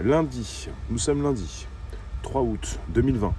Lundi, 0.00 0.68
nous 0.90 0.98
sommes 0.98 1.24
lundi, 1.24 1.66
3 2.22 2.42
août 2.42 2.78
2020. 2.90 3.34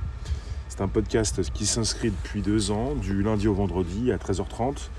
C'est 0.67 0.81
un 0.81 0.89
podcast 0.89 1.41
qui 1.53 1.65
s'inscrit 1.65 2.11
depuis 2.11 2.41
deux 2.41 2.71
ans, 2.71 2.95
du 2.95 3.23
lundi 3.23 3.47
au 3.47 3.53
vendredi 3.53 4.11
à 4.11 4.17
13h30. 4.17 4.89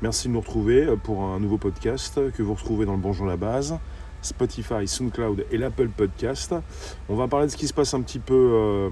Merci 0.00 0.28
de 0.28 0.32
nous 0.32 0.40
retrouver 0.40 0.86
pour 1.02 1.24
un 1.24 1.38
nouveau 1.38 1.58
podcast 1.58 2.18
que 2.32 2.42
vous 2.42 2.54
retrouvez 2.54 2.86
dans 2.86 2.94
le 2.94 2.98
Bonjour 2.98 3.26
la 3.26 3.36
base, 3.36 3.78
Spotify, 4.22 4.88
SoundCloud 4.88 5.44
et 5.50 5.58
l'Apple 5.58 5.88
Podcast. 5.88 6.54
On 7.10 7.14
va 7.14 7.28
parler 7.28 7.48
de 7.48 7.52
ce 7.52 7.58
qui 7.58 7.68
se 7.68 7.74
passe 7.74 7.92
un 7.92 8.00
petit 8.00 8.18
peu 8.18 8.34
euh, 8.34 8.88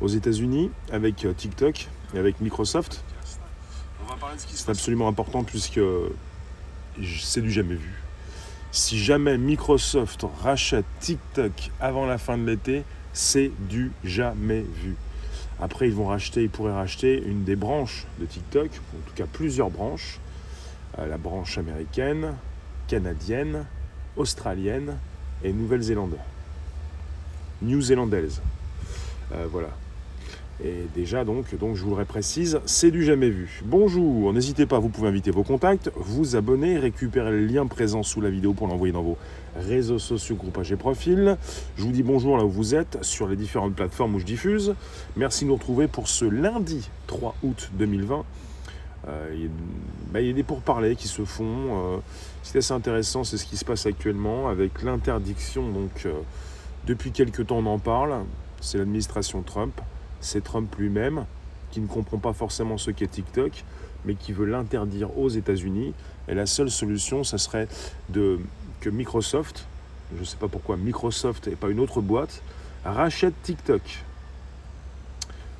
aux 0.00 0.08
États-Unis 0.08 0.70
avec 0.90 1.26
euh, 1.26 1.34
TikTok 1.34 1.88
et 2.14 2.18
avec 2.18 2.40
Microsoft. 2.40 3.04
C'est 4.46 4.70
absolument 4.70 5.08
important 5.08 5.44
puisque 5.44 5.80
c'est 7.20 7.42
du 7.42 7.50
jamais 7.50 7.74
vu. 7.74 8.07
Si 8.70 8.98
jamais 8.98 9.38
Microsoft 9.38 10.26
rachète 10.42 10.84
TikTok 11.00 11.70
avant 11.80 12.04
la 12.04 12.18
fin 12.18 12.36
de 12.36 12.44
l'été, 12.44 12.84
c'est 13.14 13.50
du 13.68 13.92
jamais 14.04 14.60
vu. 14.60 14.94
Après, 15.60 15.88
ils 15.88 15.94
vont 15.94 16.06
racheter, 16.06 16.42
ils 16.42 16.50
pourraient 16.50 16.74
racheter 16.74 17.22
une 17.24 17.44
des 17.44 17.56
branches 17.56 18.06
de 18.20 18.26
TikTok, 18.26 18.66
en 18.66 19.08
tout 19.08 19.14
cas 19.14 19.24
plusieurs 19.32 19.70
branches, 19.70 20.20
euh, 20.98 21.06
la 21.06 21.16
branche 21.16 21.56
américaine, 21.56 22.34
canadienne, 22.86 23.64
australienne 24.16 24.98
et 25.42 25.52
nouvelle-zélandaise. 25.52 26.20
New-zélandaise. 27.62 28.40
Euh, 29.32 29.46
voilà. 29.50 29.70
Et 30.64 30.86
déjà, 30.92 31.24
donc, 31.24 31.56
donc, 31.56 31.76
je 31.76 31.84
vous 31.84 31.90
le 31.90 31.96
reprécise, 31.96 32.60
c'est 32.66 32.90
du 32.90 33.04
jamais 33.04 33.30
vu. 33.30 33.62
Bonjour, 33.64 34.32
n'hésitez 34.32 34.66
pas, 34.66 34.80
vous 34.80 34.88
pouvez 34.88 35.06
inviter 35.06 35.30
vos 35.30 35.44
contacts, 35.44 35.88
vous 35.94 36.34
abonner, 36.34 36.78
récupérer 36.78 37.30
le 37.30 37.46
lien 37.46 37.66
présent 37.66 38.02
sous 38.02 38.20
la 38.20 38.28
vidéo 38.28 38.54
pour 38.54 38.66
l'envoyer 38.66 38.92
dans 38.92 39.02
vos 39.02 39.16
réseaux 39.56 40.00
sociaux, 40.00 40.34
groupages 40.34 40.72
et 40.72 40.76
profils. 40.76 41.36
Je 41.76 41.82
vous 41.84 41.92
dis 41.92 42.02
bonjour 42.02 42.36
là 42.36 42.44
où 42.44 42.50
vous 42.50 42.74
êtes, 42.74 42.98
sur 43.02 43.28
les 43.28 43.36
différentes 43.36 43.76
plateformes 43.76 44.16
où 44.16 44.18
je 44.18 44.24
diffuse. 44.24 44.74
Merci 45.16 45.44
de 45.44 45.50
nous 45.50 45.54
retrouver 45.54 45.86
pour 45.86 46.08
ce 46.08 46.24
lundi 46.24 46.90
3 47.06 47.36
août 47.44 47.70
2020. 47.74 48.24
Euh, 49.06 49.30
il, 49.34 49.42
y 49.42 49.46
a, 49.46 49.48
bah, 50.10 50.20
y 50.20 50.30
a, 50.30 50.32
des 50.32 50.42
pourparlers 50.42 50.96
qui 50.96 51.06
se 51.06 51.24
font. 51.24 51.44
Euh, 51.46 51.96
c'est 52.42 52.58
assez 52.58 52.72
intéressant, 52.72 53.22
c'est 53.22 53.38
ce 53.38 53.46
qui 53.46 53.56
se 53.56 53.64
passe 53.64 53.86
actuellement 53.86 54.48
avec 54.48 54.82
l'interdiction. 54.82 55.68
Donc, 55.68 56.04
euh, 56.04 56.14
depuis 56.88 57.12
quelques 57.12 57.46
temps, 57.46 57.58
on 57.58 57.66
en 57.66 57.78
parle. 57.78 58.24
C'est 58.60 58.78
l'administration 58.78 59.42
Trump 59.42 59.80
c'est 60.20 60.42
Trump 60.42 60.74
lui-même 60.78 61.24
qui 61.70 61.80
ne 61.80 61.86
comprend 61.86 62.18
pas 62.18 62.32
forcément 62.32 62.78
ce 62.78 62.90
qu'est 62.90 63.08
TikTok, 63.08 63.64
mais 64.04 64.14
qui 64.14 64.32
veut 64.32 64.46
l'interdire 64.46 65.16
aux 65.18 65.28
États-Unis. 65.28 65.92
Et 66.28 66.34
la 66.34 66.46
seule 66.46 66.70
solution, 66.70 67.24
ça 67.24 67.38
serait 67.38 67.68
que 68.12 68.90
Microsoft, 68.90 69.66
je 70.14 70.20
ne 70.20 70.24
sais 70.24 70.36
pas 70.36 70.48
pourquoi 70.48 70.76
Microsoft 70.76 71.48
et 71.48 71.56
pas 71.56 71.68
une 71.68 71.80
autre 71.80 72.00
boîte, 72.00 72.42
rachète 72.84 73.34
TikTok. 73.42 73.82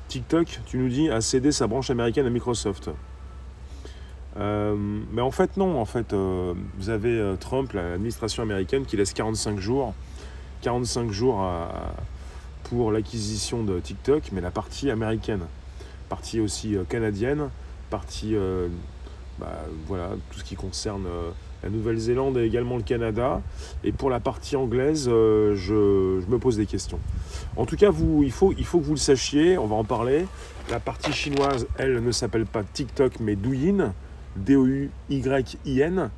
TikTok, 0.07 0.59
tu 0.65 0.77
nous 0.77 0.89
dis, 0.89 1.09
a 1.09 1.21
cédé 1.21 1.51
sa 1.51 1.67
branche 1.67 1.91
américaine 1.91 2.25
à 2.25 2.31
Microsoft. 2.31 2.89
Euh, 4.37 4.75
mais 5.11 5.21
en 5.21 5.31
fait, 5.31 5.57
non. 5.57 5.79
En 5.79 5.85
fait, 5.85 6.13
euh, 6.13 6.53
vous 6.77 6.89
avez 6.89 7.17
euh, 7.17 7.35
Trump, 7.35 7.73
l'administration 7.73 8.43
américaine, 8.43 8.85
qui 8.85 8.97
laisse 8.97 9.13
45 9.13 9.59
jours, 9.59 9.93
45 10.61 11.11
jours 11.11 11.41
à, 11.41 11.93
pour 12.69 12.91
l'acquisition 12.91 13.63
de 13.63 13.79
TikTok, 13.79 14.29
mais 14.31 14.41
la 14.41 14.51
partie 14.51 14.91
américaine, 14.91 15.41
partie 16.07 16.39
aussi 16.39 16.75
euh, 16.75 16.83
canadienne, 16.83 17.49
partie, 17.89 18.35
euh, 18.35 18.67
bah, 19.39 19.65
voilà, 19.87 20.11
tout 20.31 20.39
ce 20.39 20.43
qui 20.43 20.55
concerne 20.55 21.05
euh, 21.07 21.31
la 21.63 21.69
Nouvelle-Zélande 21.69 22.37
et 22.37 22.43
également 22.43 22.77
le 22.77 22.83
Canada. 22.83 23.41
Et 23.83 23.91
pour 23.91 24.11
la 24.11 24.19
partie 24.19 24.55
anglaise, 24.55 25.05
je, 25.05 25.55
je, 25.55 26.31
me 26.31 26.37
pose 26.37 26.57
des 26.57 26.67
questions. 26.67 26.99
En 27.57 27.65
tout 27.65 27.75
cas, 27.75 27.89
vous, 27.89 28.21
il, 28.23 28.31
faut, 28.31 28.53
il 28.55 28.65
faut 28.65 28.79
que 28.79 28.85
vous 28.85 28.93
le 28.93 28.97
sachiez, 28.97 29.57
on 29.57 29.65
va 29.65 29.75
en 29.75 29.83
parler. 29.83 30.25
La 30.69 30.79
partie 30.79 31.11
chinoise, 31.11 31.65
elle, 31.77 32.03
ne 32.03 32.11
s'appelle 32.11 32.45
pas 32.45 32.63
TikTok, 32.63 33.19
mais 33.19 33.35
Douyin, 33.35 33.93
D-O-U-Y-I-N. 34.35 36.11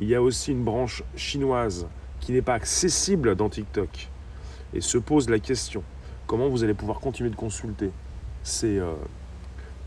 Il 0.00 0.08
y 0.08 0.14
a 0.16 0.20
aussi 0.20 0.50
une 0.50 0.64
branche 0.64 1.04
chinoise 1.14 1.86
qui 2.18 2.32
n'est 2.32 2.42
pas 2.42 2.54
accessible 2.54 3.36
dans 3.36 3.48
TikTok 3.48 4.08
et 4.74 4.80
se 4.80 4.98
pose 4.98 5.28
la 5.28 5.38
question 5.38 5.82
comment 6.26 6.48
vous 6.48 6.64
allez 6.64 6.74
pouvoir 6.74 7.00
continuer 7.00 7.30
de 7.30 7.36
consulter 7.36 7.90
ces 8.42 8.78
euh, 8.78 8.94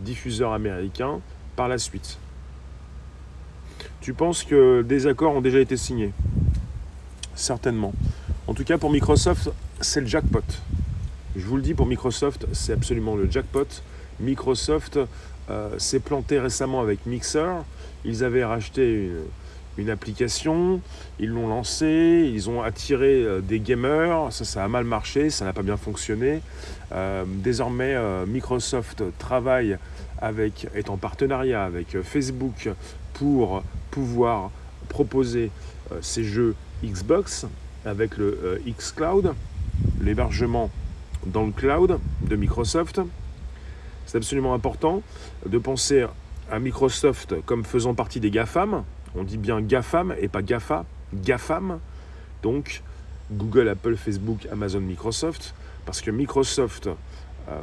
diffuseurs 0.02 0.54
américains 0.54 1.20
par 1.56 1.68
la 1.68 1.78
suite? 1.78 2.18
Tu 4.02 4.14
penses 4.14 4.44
que 4.44 4.82
des 4.82 5.08
accords 5.08 5.34
ont 5.34 5.42
déjà 5.42 5.60
été 5.60 5.78
signés? 5.78 6.14
Certainement. 7.36 7.94
En 8.48 8.54
tout 8.54 8.64
cas, 8.64 8.78
pour 8.78 8.90
Microsoft, 8.90 9.50
c'est 9.82 10.02
le 10.02 10.08
jackpot. 10.08 10.44
Je 11.36 11.46
vous 11.46 11.58
le 11.58 11.62
dis, 11.62 11.74
pour 11.74 11.86
Microsoft, 11.86 12.48
c'est 12.54 12.74
absolument 12.74 13.16
le 13.16 13.30
jackpot. 13.30 13.68
Microsoft 14.20 15.00
euh, 15.50 15.78
s'est 15.78 16.00
planté 16.00 16.40
récemment 16.40 16.82
avec 16.82 17.06
Mixer. 17.06 17.64
Ils 18.06 18.24
avaient 18.24 18.46
racheté 18.46 18.94
une, 18.94 19.26
une 19.78 19.90
application, 19.90 20.82
ils 21.20 21.30
l'ont 21.30 21.48
lancé, 21.48 22.30
ils 22.34 22.50
ont 22.50 22.62
attiré 22.62 23.24
euh, 23.24 23.42
des 23.42 23.60
gamers, 23.60 24.32
ça, 24.32 24.44
ça 24.46 24.64
a 24.64 24.68
mal 24.68 24.84
marché, 24.84 25.30
ça 25.30 25.46
n'a 25.46 25.54
pas 25.54 25.62
bien 25.62 25.78
fonctionné. 25.78 26.42
Euh, 26.92 27.26
désormais, 27.28 27.94
euh, 27.96 28.26
Microsoft 28.26 29.04
travaille 29.20 29.78
avec, 30.20 30.68
est 30.74 30.90
en 30.90 30.98
partenariat 30.98 31.64
avec 31.64 32.02
Facebook 32.02 32.70
pour 33.14 33.64
pouvoir 33.92 34.52
proposer 34.90 35.52
ces 36.02 36.24
jeux 36.24 36.56
Xbox 36.84 37.46
avec 37.86 38.18
le 38.18 38.62
xCloud, 38.68 39.34
l'hébergement 40.02 40.72
dans 41.26 41.46
le 41.46 41.52
cloud 41.52 42.00
de 42.22 42.36
Microsoft. 42.36 43.02
C'est 44.06 44.18
absolument 44.18 44.54
important 44.54 45.02
de 45.46 45.58
penser 45.58 46.06
à 46.52 46.60
Microsoft 46.60 47.36
comme 47.46 47.64
faisant 47.64 47.94
partie 47.94 48.20
des 48.20 48.32
GAFAM, 48.32 48.84
on 49.16 49.24
dit 49.24 49.38
bien 49.38 49.62
GAFAM 49.62 50.16
et 50.20 50.28
pas 50.28 50.42
GAFA, 50.42 50.86
GAFAM. 51.14 51.80
Donc 52.44 52.82
Google, 53.32 53.70
Apple, 53.70 53.96
Facebook, 53.96 54.48
Amazon, 54.52 54.82
Microsoft. 54.82 55.54
Parce 55.86 56.02
que 56.02 56.12
Microsoft 56.12 56.88
euh, 57.50 57.62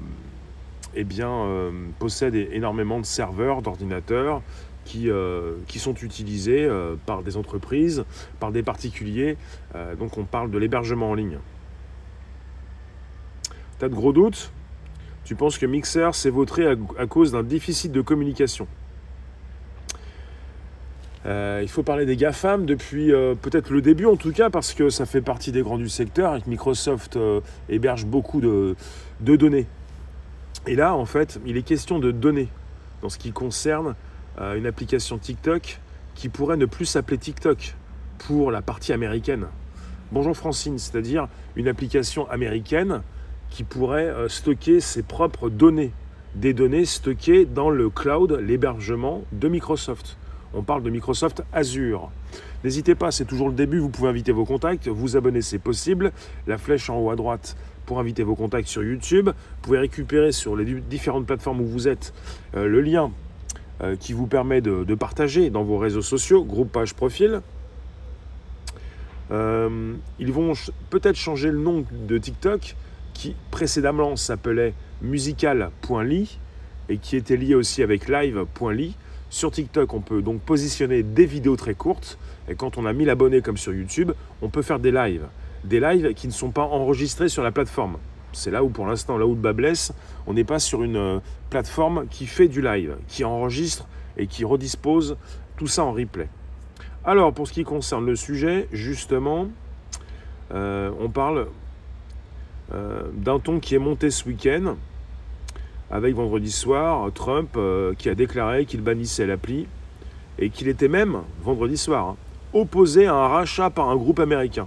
eh 0.94 1.06
euh, 1.20 1.70
possède 1.98 2.34
énormément 2.34 2.98
de 2.98 3.04
serveurs, 3.04 3.62
d'ordinateurs 3.62 4.42
qui, 4.84 5.10
euh, 5.10 5.56
sont 5.76 5.94
utilisés 5.94 6.68
par 7.06 7.22
des 7.22 7.36
entreprises, 7.36 8.04
par 8.40 8.52
des 8.52 8.62
particuliers. 8.62 9.36
donc 9.98 10.16
on 10.18 10.24
parle 10.24 10.50
de 10.50 10.58
l'hébergement 10.58 11.10
en 11.10 11.14
ligne. 11.14 11.38
T'as 13.78 13.88
de 13.88 13.94
gros 13.94 14.12
doutes? 14.12 14.52
Tu 15.24 15.34
penses 15.34 15.58
que 15.58 15.66
Mixer 15.66 16.14
s'est 16.14 16.30
vautré 16.30 16.76
à 16.98 17.06
cause 17.06 17.32
d'un 17.32 17.42
déficit 17.42 17.92
de 17.92 18.00
communication? 18.00 18.66
Euh, 21.26 21.60
il 21.62 21.68
faut 21.68 21.82
parler 21.82 22.04
des 22.04 22.16
GAFAM 22.16 22.66
depuis 22.66 23.10
euh, 23.10 23.34
peut-être 23.34 23.70
le 23.70 23.80
début 23.80 24.04
en 24.04 24.16
tout 24.16 24.32
cas 24.32 24.50
parce 24.50 24.74
que 24.74 24.90
ça 24.90 25.06
fait 25.06 25.22
partie 25.22 25.52
des 25.52 25.62
grands 25.62 25.78
du 25.78 25.88
secteur 25.88 26.36
et 26.36 26.42
que 26.42 26.50
Microsoft 26.50 27.16
euh, 27.16 27.40
héberge 27.70 28.04
beaucoup 28.04 28.42
de, 28.42 28.76
données. 29.20 29.66
Et 30.66 30.76
là 30.76 30.94
en 30.94 31.06
fait 31.06 31.40
il 31.46 31.56
est 31.56 31.62
question 31.62 31.98
de 31.98 32.10
données 32.10 32.48
dans 33.00 33.08
ce 33.08 33.18
qui 33.18 33.32
concerne 33.32 33.94
une 34.38 34.66
application 34.66 35.16
TikTok 35.16 35.80
qui 36.14 36.28
pourrait 36.28 36.56
ne 36.56 36.66
plus 36.66 36.86
s'appeler 36.86 37.18
TikTok 37.18 37.74
pour 38.18 38.50
la 38.50 38.62
partie 38.62 38.92
américaine. 38.92 39.46
Bonjour 40.10 40.36
Francine, 40.36 40.78
c'est-à-dire 40.78 41.28
une 41.54 41.68
application 41.68 42.28
américaine 42.30 43.02
qui 43.50 43.62
pourrait 43.62 44.12
stocker 44.28 44.80
ses 44.80 45.02
propres 45.02 45.50
données, 45.50 45.92
des 46.34 46.52
données 46.52 46.84
stockées 46.84 47.44
dans 47.44 47.70
le 47.70 47.90
cloud, 47.90 48.32
l'hébergement 48.32 49.22
de 49.32 49.48
Microsoft. 49.48 50.16
On 50.56 50.62
parle 50.62 50.82
de 50.82 50.90
Microsoft 50.90 51.42
Azure. 51.52 52.10
N'hésitez 52.62 52.94
pas, 52.94 53.10
c'est 53.10 53.24
toujours 53.24 53.48
le 53.48 53.54
début, 53.54 53.78
vous 53.78 53.88
pouvez 53.88 54.08
inviter 54.08 54.32
vos 54.32 54.44
contacts, 54.44 54.88
vous 54.88 55.16
abonner, 55.16 55.42
c'est 55.42 55.58
possible. 55.58 56.12
La 56.46 56.58
flèche 56.58 56.88
en 56.90 56.98
haut 56.98 57.10
à 57.10 57.16
droite 57.16 57.56
pour 57.86 57.98
inviter 57.98 58.22
vos 58.22 58.34
contacts 58.34 58.68
sur 58.68 58.82
YouTube. 58.82 59.26
Vous 59.28 59.62
pouvez 59.62 59.78
récupérer 59.78 60.32
sur 60.32 60.56
les 60.56 60.64
différentes 60.64 61.26
plateformes 61.26 61.60
où 61.60 61.66
vous 61.66 61.88
êtes 61.88 62.14
euh, 62.56 62.66
le 62.66 62.80
lien 62.80 63.10
euh, 63.82 63.96
qui 63.96 64.12
vous 64.12 64.26
permet 64.26 64.60
de, 64.60 64.94
partager 64.94 65.50
dans 65.50 65.64
vos 65.64 65.78
réseaux 65.78 66.02
sociaux, 66.02 66.44
groupe, 66.44 66.70
page, 66.70 66.94
profil. 66.94 67.40
Euh, 69.30 69.94
ils 70.18 70.32
vont 70.32 70.52
peut-être 70.90 71.16
changer 71.16 71.50
le 71.50 71.58
nom 71.58 71.84
de 71.90 72.18
TikTok 72.18 72.76
qui 73.14 73.34
précédemment 73.50 74.16
s'appelait 74.16 74.74
musical.ly 75.02 76.38
et 76.88 76.98
qui 76.98 77.16
était 77.16 77.36
lié 77.36 77.54
aussi 77.54 77.82
avec 77.82 78.08
live.ly. 78.08 78.94
Sur 79.34 79.50
TikTok, 79.50 79.92
on 79.94 80.00
peut 80.00 80.22
donc 80.22 80.42
positionner 80.42 81.02
des 81.02 81.26
vidéos 81.26 81.56
très 81.56 81.74
courtes. 81.74 82.18
Et 82.48 82.54
quand 82.54 82.78
on 82.78 82.86
a 82.86 82.92
1000 82.92 83.10
abonnés 83.10 83.40
comme 83.42 83.56
sur 83.56 83.74
YouTube, 83.74 84.12
on 84.42 84.48
peut 84.48 84.62
faire 84.62 84.78
des 84.78 84.92
lives. 84.92 85.26
Des 85.64 85.80
lives 85.80 86.14
qui 86.14 86.28
ne 86.28 86.32
sont 86.32 86.52
pas 86.52 86.62
enregistrés 86.62 87.28
sur 87.28 87.42
la 87.42 87.50
plateforme. 87.50 87.96
C'est 88.32 88.52
là 88.52 88.62
où 88.62 88.68
pour 88.68 88.86
l'instant, 88.86 89.18
là 89.18 89.26
où 89.26 89.30
le 89.30 89.40
bas 89.40 89.52
blesse, 89.52 89.92
on 90.28 90.34
n'est 90.34 90.44
pas 90.44 90.60
sur 90.60 90.84
une 90.84 90.96
euh, 90.96 91.18
plateforme 91.50 92.06
qui 92.10 92.26
fait 92.26 92.46
du 92.46 92.62
live, 92.62 92.94
qui 93.08 93.24
enregistre 93.24 93.88
et 94.16 94.28
qui 94.28 94.44
redispose 94.44 95.16
tout 95.56 95.66
ça 95.66 95.82
en 95.82 95.90
replay. 95.90 96.28
Alors, 97.04 97.34
pour 97.34 97.48
ce 97.48 97.52
qui 97.52 97.64
concerne 97.64 98.06
le 98.06 98.14
sujet, 98.14 98.68
justement, 98.70 99.48
on 100.52 101.10
parle 101.12 101.48
d'un 102.70 103.40
ton 103.40 103.58
qui 103.58 103.74
est 103.74 103.80
monté 103.80 104.12
ce 104.12 104.28
week-end, 104.28 104.76
avec 105.90 106.14
vendredi 106.14 106.50
soir 106.50 107.10
Trump 107.14 107.58
qui 107.98 108.08
a 108.08 108.14
déclaré 108.14 108.64
qu'il 108.64 108.80
bannissait 108.80 109.26
l'appli 109.26 109.66
et 110.38 110.50
qu'il 110.50 110.68
était 110.68 110.88
même, 110.88 111.18
vendredi 111.42 111.76
soir, 111.76 112.08
hein, 112.08 112.16
opposé 112.52 113.06
à 113.06 113.14
un 113.14 113.28
rachat 113.28 113.70
par 113.70 113.88
un 113.88 113.96
groupe 113.96 114.20
américain. 114.20 114.66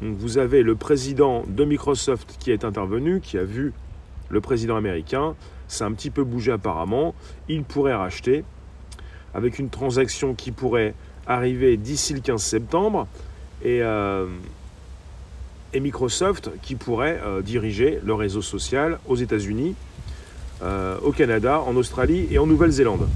Vous 0.00 0.38
avez 0.38 0.62
le 0.62 0.74
président 0.74 1.44
de 1.46 1.64
Microsoft 1.64 2.36
qui 2.38 2.50
est 2.50 2.64
intervenu, 2.64 3.20
qui 3.20 3.38
a 3.38 3.44
vu 3.44 3.72
le 4.28 4.40
président 4.40 4.76
américain, 4.76 5.34
c'est 5.68 5.84
un 5.84 5.92
petit 5.92 6.10
peu 6.10 6.24
bougé 6.24 6.52
apparemment, 6.52 7.14
il 7.48 7.62
pourrait 7.62 7.94
racheter 7.94 8.44
avec 9.34 9.58
une 9.58 9.70
transaction 9.70 10.34
qui 10.34 10.50
pourrait 10.50 10.94
arriver 11.26 11.76
d'ici 11.76 12.14
le 12.14 12.20
15 12.20 12.42
septembre. 12.42 13.06
Et, 13.62 13.82
euh, 13.82 14.26
Microsoft 15.80 16.50
qui 16.62 16.74
pourrait 16.74 17.20
euh, 17.24 17.42
diriger 17.42 18.00
le 18.04 18.14
réseau 18.14 18.42
social 18.42 18.98
aux 19.06 19.16
États-Unis, 19.16 19.74
euh, 20.62 20.96
au 21.02 21.12
Canada, 21.12 21.60
en 21.60 21.76
Australie 21.76 22.26
et 22.30 22.38
en 22.38 22.46
Nouvelle-Zélande. 22.46 23.08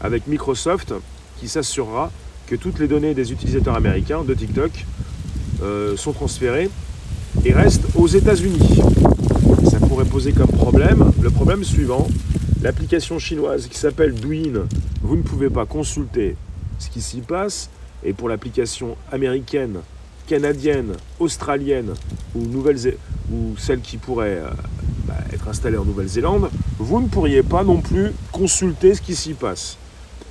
Avec 0.00 0.26
Microsoft 0.26 0.94
qui 1.38 1.48
s'assurera 1.48 2.10
que 2.46 2.56
toutes 2.56 2.78
les 2.78 2.88
données 2.88 3.14
des 3.14 3.32
utilisateurs 3.32 3.74
américains 3.74 4.22
de 4.22 4.34
TikTok 4.34 4.70
sont 5.96 6.12
transférées 6.12 6.68
et 7.42 7.54
restent 7.54 7.86
aux 7.94 8.06
États-Unis. 8.06 8.82
Ça 9.70 9.80
pourrait 9.80 10.04
poser 10.04 10.32
comme 10.32 10.50
problème 10.50 11.10
le 11.22 11.30
problème 11.30 11.64
suivant 11.64 12.06
l'application 12.64 13.18
chinoise 13.18 13.66
qui 13.66 13.76
s'appelle 13.78 14.14
Douyin, 14.14 14.66
vous 15.02 15.16
ne 15.16 15.22
pouvez 15.22 15.50
pas 15.50 15.66
consulter 15.66 16.34
ce 16.78 16.88
qui 16.88 17.02
s'y 17.02 17.20
passe. 17.20 17.68
Et 18.02 18.14
pour 18.14 18.28
l'application 18.28 18.96
américaine, 19.12 19.80
canadienne, 20.26 20.92
australienne 21.18 21.94
ou, 22.34 22.40
nouvelle 22.40 22.78
ou 23.32 23.54
celle 23.58 23.80
qui 23.80 23.96
pourrait 23.96 24.38
euh, 24.38 24.50
bah, 25.06 25.14
être 25.32 25.48
installée 25.48 25.76
en 25.76 25.84
Nouvelle-Zélande, 25.84 26.50
vous 26.78 27.00
ne 27.00 27.08
pourriez 27.08 27.42
pas 27.42 27.64
non 27.64 27.80
plus 27.80 28.12
consulter 28.32 28.94
ce 28.94 29.00
qui 29.00 29.14
s'y 29.14 29.34
passe. 29.34 29.76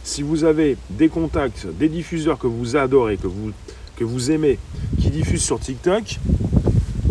Si 0.03 0.21
vous 0.21 0.43
avez 0.43 0.77
des 0.89 1.09
contacts, 1.09 1.67
des 1.67 1.89
diffuseurs 1.89 2.37
que 2.37 2.47
vous 2.47 2.75
adorez, 2.75 3.17
que 3.17 3.27
vous, 3.27 3.51
que 3.95 4.03
vous 4.03 4.31
aimez, 4.31 4.59
qui 4.99 5.09
diffusent 5.09 5.43
sur 5.43 5.59
TikTok, 5.59 6.19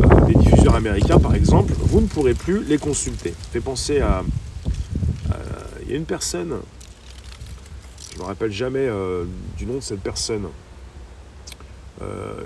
euh, 0.01 0.27
des 0.27 0.35
diffuseurs 0.35 0.75
américains 0.75 1.19
par 1.19 1.35
exemple, 1.35 1.73
vous 1.79 2.01
ne 2.01 2.07
pourrez 2.07 2.35
plus 2.35 2.65
les 2.65 2.79
consulter. 2.79 3.33
Fait 3.53 3.61
penser 3.61 4.01
à, 4.01 4.23
y 5.93 5.95
a 5.95 5.99
une 5.99 6.05
personne, 6.05 6.55
je 8.11 8.17
ne 8.17 8.23
me 8.23 8.27
rappelle 8.27 8.51
jamais 8.51 8.87
euh, 8.89 9.25
du 9.59 9.67
nom 9.67 9.75
de 9.75 9.81
cette 9.81 10.01
personne, 10.01 10.47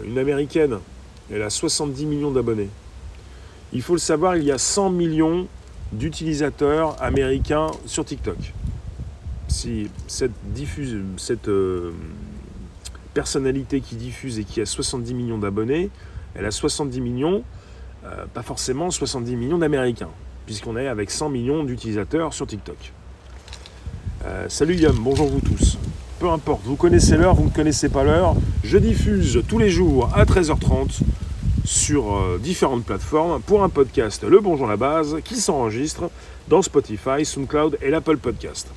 une 0.04 0.18
américaine, 0.18 0.78
elle 1.32 1.42
a 1.42 1.50
70 1.50 2.06
millions 2.06 2.30
d'abonnés. 2.30 2.68
Il 3.72 3.82
faut 3.82 3.94
le 3.94 3.98
savoir, 3.98 4.36
il 4.36 4.44
y 4.44 4.52
a 4.52 4.58
100 4.58 4.90
millions 4.90 5.46
d'utilisateurs 5.92 7.00
américains 7.02 7.68
sur 7.86 8.04
TikTok. 8.04 8.36
Si 9.48 9.90
cette, 10.08 10.32
euh, 11.48 11.92
personnalité 13.14 13.80
qui 13.80 13.96
diffuse 13.96 14.38
et 14.38 14.44
qui 14.44 14.60
a 14.60 14.66
70 14.66 15.14
millions 15.14 15.38
d'abonnés, 15.38 15.90
elle 16.34 16.44
a 16.44 16.50
70 16.50 17.00
millions, 17.00 17.42
pas 18.34 18.42
forcément 18.42 18.90
70 18.90 19.36
millions 19.36 19.58
d'Américains, 19.58 20.10
puisqu'on 20.44 20.76
est 20.76 20.86
avec 20.86 21.10
100 21.10 21.30
millions 21.30 21.64
d'utilisateurs 21.64 22.34
sur 22.34 22.46
TikTok. 22.46 22.92
Euh, 24.26 24.46
salut 24.48 24.74
Yum, 24.74 24.96
bonjour 24.98 25.28
vous 25.28 25.40
tous. 25.40 25.78
Peu 26.18 26.30
importe, 26.30 26.62
vous 26.64 26.76
connaissez 26.76 27.18
l'heure, 27.18 27.34
vous 27.34 27.44
ne 27.44 27.50
connaissez 27.50 27.90
pas 27.90 28.02
l'heure. 28.02 28.36
Je 28.64 28.78
diffuse 28.78 29.42
tous 29.46 29.58
les 29.58 29.68
jours 29.68 30.08
à 30.14 30.24
13h30 30.24 31.00
sur 31.66 32.16
euh, 32.16 32.40
différentes 32.42 32.84
plateformes 32.86 33.42
pour 33.42 33.62
un 33.62 33.68
podcast 33.68 34.24
Le 34.24 34.40
Bonjour 34.40 34.66
la 34.66 34.78
base 34.78 35.18
qui 35.22 35.36
s'enregistre 35.36 36.08
dans 36.48 36.62
Spotify, 36.62 37.22
SoundCloud 37.22 37.76
et 37.82 37.90
l'Apple 37.90 38.16
Podcast. 38.16 38.68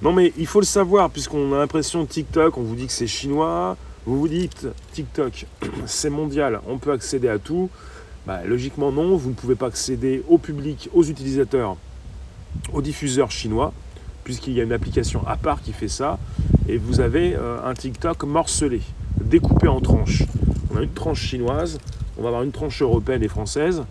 Non 0.00 0.12
mais 0.12 0.32
il 0.38 0.46
faut 0.46 0.60
le 0.60 0.66
savoir 0.66 1.10
puisqu'on 1.10 1.52
a 1.52 1.58
l'impression 1.58 2.06
TikTok, 2.06 2.56
on 2.56 2.62
vous 2.62 2.74
dit 2.74 2.86
que 2.86 2.92
c'est 2.92 3.06
chinois, 3.06 3.76
vous 4.06 4.18
vous 4.18 4.28
dites 4.28 4.66
TikTok 4.94 5.44
c'est 5.84 6.08
mondial, 6.08 6.62
on 6.68 6.78
peut 6.78 6.92
accéder 6.92 7.28
à 7.28 7.38
tout. 7.38 7.68
Bah, 8.26 8.40
logiquement 8.46 8.92
non, 8.92 9.14
vous 9.14 9.28
ne 9.28 9.34
pouvez 9.34 9.56
pas 9.56 9.66
accéder 9.66 10.22
au 10.26 10.38
public, 10.38 10.88
aux 10.94 11.04
utilisateurs 11.04 11.76
au 12.72 12.82
diffuseur 12.82 13.30
chinois, 13.30 13.72
puisqu'il 14.24 14.52
y 14.54 14.60
a 14.60 14.64
une 14.64 14.72
application 14.72 15.26
à 15.26 15.36
part 15.36 15.62
qui 15.62 15.72
fait 15.72 15.88
ça, 15.88 16.18
et 16.68 16.76
vous 16.76 17.00
avez 17.00 17.34
euh, 17.34 17.58
un 17.64 17.74
TikTok 17.74 18.24
morcelé, 18.24 18.80
découpé 19.20 19.68
en 19.68 19.80
tranches. 19.80 20.24
On 20.72 20.76
a 20.76 20.82
une 20.82 20.92
tranche 20.92 21.20
chinoise, 21.20 21.78
on 22.18 22.22
va 22.22 22.28
avoir 22.28 22.42
une 22.42 22.52
tranche 22.52 22.82
européenne 22.82 23.22
et 23.22 23.28
française. 23.28 23.82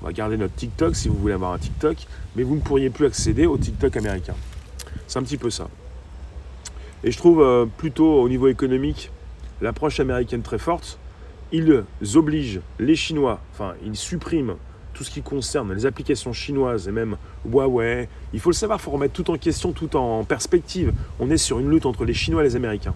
On 0.00 0.06
va 0.06 0.12
garder 0.12 0.36
notre 0.36 0.54
TikTok 0.54 0.94
si 0.96 1.08
vous 1.08 1.16
voulez 1.16 1.34
avoir 1.34 1.52
un 1.52 1.58
TikTok, 1.58 1.96
mais 2.36 2.42
vous 2.42 2.54
ne 2.54 2.60
pourriez 2.60 2.88
plus 2.88 3.06
accéder 3.06 3.46
au 3.46 3.58
TikTok 3.58 3.96
américain. 3.96 4.34
C'est 5.06 5.18
un 5.18 5.22
petit 5.22 5.36
peu 5.36 5.50
ça. 5.50 5.68
Et 7.04 7.10
je 7.10 7.18
trouve 7.18 7.42
euh, 7.42 7.66
plutôt 7.66 8.20
au 8.20 8.28
niveau 8.28 8.48
économique 8.48 9.10
l'approche 9.60 10.00
américaine 10.00 10.42
très 10.42 10.58
forte. 10.58 10.98
Ils 11.52 11.84
obligent 12.14 12.60
les 12.78 12.94
Chinois, 12.94 13.40
enfin 13.52 13.74
ils 13.84 13.96
suppriment 13.96 14.56
tout 14.98 15.04
ce 15.04 15.10
qui 15.12 15.22
concerne 15.22 15.72
les 15.72 15.86
applications 15.86 16.32
chinoises 16.32 16.88
et 16.88 16.90
même 16.90 17.16
Huawei. 17.48 18.08
Il 18.32 18.40
faut 18.40 18.50
le 18.50 18.54
savoir, 18.54 18.80
il 18.80 18.82
faut 18.82 18.90
remettre 18.90 19.14
tout 19.14 19.30
en 19.30 19.38
question, 19.38 19.70
tout 19.70 19.94
en 19.94 20.24
perspective. 20.24 20.92
On 21.20 21.30
est 21.30 21.36
sur 21.36 21.60
une 21.60 21.70
lutte 21.70 21.86
entre 21.86 22.04
les 22.04 22.14
Chinois 22.14 22.42
et 22.42 22.44
les 22.44 22.56
Américains. 22.56 22.94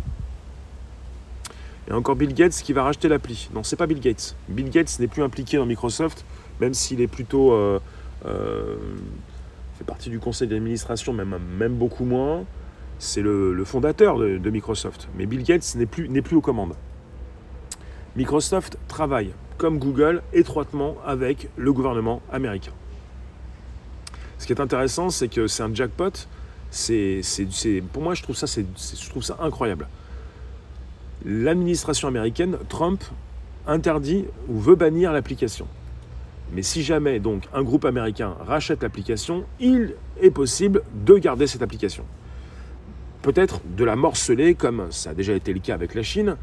Et 1.89 1.93
encore 1.93 2.17
Bill 2.17 2.35
Gates 2.35 2.55
qui 2.55 2.73
va 2.73 2.83
racheter 2.83 3.07
l'appli. 3.09 3.49
Non, 3.55 3.63
c'est 3.63 3.77
pas 3.77 3.87
Bill 3.87 4.01
Gates. 4.01 4.35
Bill 4.49 4.69
Gates 4.69 4.99
n'est 4.99 5.07
plus 5.07 5.23
impliqué 5.23 5.59
dans 5.59 5.65
Microsoft, 5.65 6.25
même 6.61 6.75
s'il 6.75 7.01
est 7.01 7.07
plutôt 7.07 7.53
euh, 7.53 7.79
euh, 8.27 8.75
fait 9.79 9.85
partie 9.85 10.11
du 10.11 10.19
conseil 10.19 10.49
d'administration, 10.49 11.13
même, 11.13 11.39
même 11.57 11.75
beaucoup 11.75 12.05
moins. 12.05 12.43
C'est 12.99 13.23
le, 13.23 13.63
fondateur 13.65 14.19
de, 14.19 14.39
de, 14.39 14.51
Microsoft. 14.51 15.09
Mais 15.17 15.27
Bill 15.27 15.45
Gates 15.45 15.77
n'est 15.77 15.87
plus, 15.87 16.09
plus 16.21 16.37
aux 16.37 16.41
commandes. 16.41 16.75
Microsoft 18.17 18.77
travaille 18.89 19.33
comme 19.59 19.79
Google, 19.79 20.23
étroitement 20.33 20.97
avec 21.05 21.49
le 21.57 21.73
gouvernement 21.73 22.23
américain. 22.33 22.73
Ce 24.39 24.47
qui 24.47 24.53
est 24.53 24.61
intéressant, 24.61 25.11
c'est 25.11 25.29
que 25.29 25.47
c'est 25.47 25.63
un 25.63 25.73
jackpot. 25.73 26.11
C'est, 26.71 27.23
pour 27.93 28.03
moi, 28.03 28.15
je 28.15 28.23
trouve 28.23 28.37
ça, 28.37 28.47
je 28.47 29.09
trouve 29.11 29.23
ça 29.23 29.37
incroyable. 29.41 29.87
L'administration 31.25 32.09
américaine, 32.09 32.57
Trump, 32.69 33.05
interdit 33.67 34.25
ou 34.49 34.59
veut 34.59 34.75
bannir 34.75 35.13
l'application. 35.13 35.69
Mais 36.53 36.63
si 36.63 36.83
jamais 36.83 37.21
donc 37.21 37.45
un 37.55 37.63
groupe 37.63 37.85
américain 37.85 38.35
rachète 38.41 38.83
l'application, 38.83 39.45
il 39.61 39.95
est 40.21 40.31
possible 40.31 40.83
de 40.95 41.17
garder 41.17 41.47
cette 41.47 41.63
application. 41.63 42.05
Peut-être 43.23 43.61
de 43.65 43.85
la 43.85 43.97
morceler, 43.97 44.55
comme 44.55 44.89
ça 44.91 45.11
a 45.11 45.15
déjà 45.15 45.33
été 45.33 45.53
le 45.53 45.61
cas 45.61 45.75
avec 45.75 45.95
la 45.95 46.03
Chine. 46.03 46.37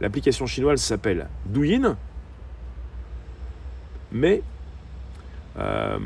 L'application 0.00 0.46
chinoise 0.46 0.80
s'appelle 0.82 1.28
Douyin, 1.46 1.96
mais 4.12 4.42
euh, 5.58 5.98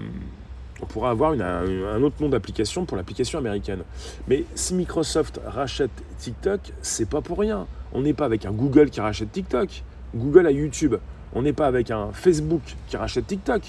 on 0.83 0.87
pourra 0.87 1.11
avoir 1.11 1.33
un, 1.33 2.03
autre 2.03 2.17
nom 2.21 2.29
d'application 2.29 2.85
pour 2.85 2.97
l'application 2.97 3.39
américaine. 3.39 3.83
Mais 4.29 4.45
si 4.55 4.75
Microsoft 4.75 5.41
rachète 5.45 5.91
TikTok, 6.19 6.61
c'est 6.83 7.09
pas 7.09 7.21
pour 7.21 7.39
rien. 7.39 7.67
On 7.93 8.01
n'est 8.01 8.15
pas 8.15 8.25
avec 8.25 8.47
un 8.47 8.53
Google 8.53 8.91
qui 8.91 9.01
rachète 9.01 9.33
TikTok. 9.33 9.83
Google 10.15 10.47
a 10.47 10.51
YouTube. 10.51 10.97
On 11.35 11.43
n'est 11.43 11.53
pas 11.53 11.67
avec 11.67 11.91
un 11.91 12.13
Facebook 12.13 12.63
qui 12.89 12.97
rachète 12.97 13.27
TikTok. 13.27 13.63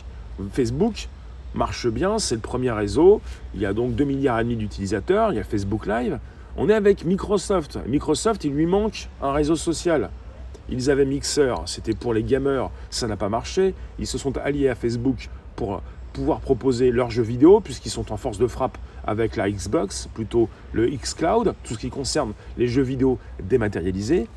Facebook 0.53 1.07
marche 1.53 1.87
bien, 1.87 2.17
c'est 2.17 2.35
le 2.35 2.41
premier 2.41 2.71
réseau. 2.71 3.21
Il 3.53 3.61
y 3.61 3.65
a 3.65 3.73
donc 3.73 3.95
2 3.95 4.03
milliards 4.03 4.39
et 4.39 4.43
demi 4.43 4.55
d'utilisateurs. 4.55 5.33
Il 5.33 5.35
y 5.35 5.39
a 5.39 5.43
Facebook 5.43 5.85
Live. 5.85 6.19
On 6.57 6.69
est 6.69 6.73
avec 6.73 7.05
Microsoft. 7.05 7.77
Microsoft, 7.87 8.43
il 8.43 8.53
lui 8.53 8.65
manque 8.65 9.09
un 9.21 9.31
réseau 9.31 9.55
social. 9.55 10.09
Ils 10.71 10.89
avaient 10.89 11.05
Mixer, 11.05 11.53
c'était 11.65 11.93
pour 11.93 12.13
les 12.13 12.23
gamers, 12.23 12.69
ça 12.89 13.07
n'a 13.07 13.17
pas 13.17 13.29
marché. 13.29 13.73
Ils 13.99 14.07
se 14.07 14.17
sont 14.17 14.37
alliés 14.37 14.69
à 14.69 14.75
Facebook 14.75 15.29
pour 15.55 15.81
pouvoir 16.13 16.39
proposer 16.39 16.91
leurs 16.91 17.11
jeux 17.11 17.23
vidéo, 17.23 17.59
puisqu'ils 17.59 17.89
sont 17.89 18.11
en 18.11 18.17
force 18.17 18.37
de 18.37 18.47
frappe 18.47 18.77
avec 19.05 19.35
la 19.35 19.49
Xbox, 19.49 20.07
plutôt 20.13 20.49
le 20.73 20.89
Xcloud, 20.89 21.53
tout 21.63 21.73
ce 21.73 21.79
qui 21.79 21.89
concerne 21.89 22.33
les 22.57 22.67
jeux 22.67 22.81
vidéo 22.81 23.19
dématérialisés. 23.43 24.27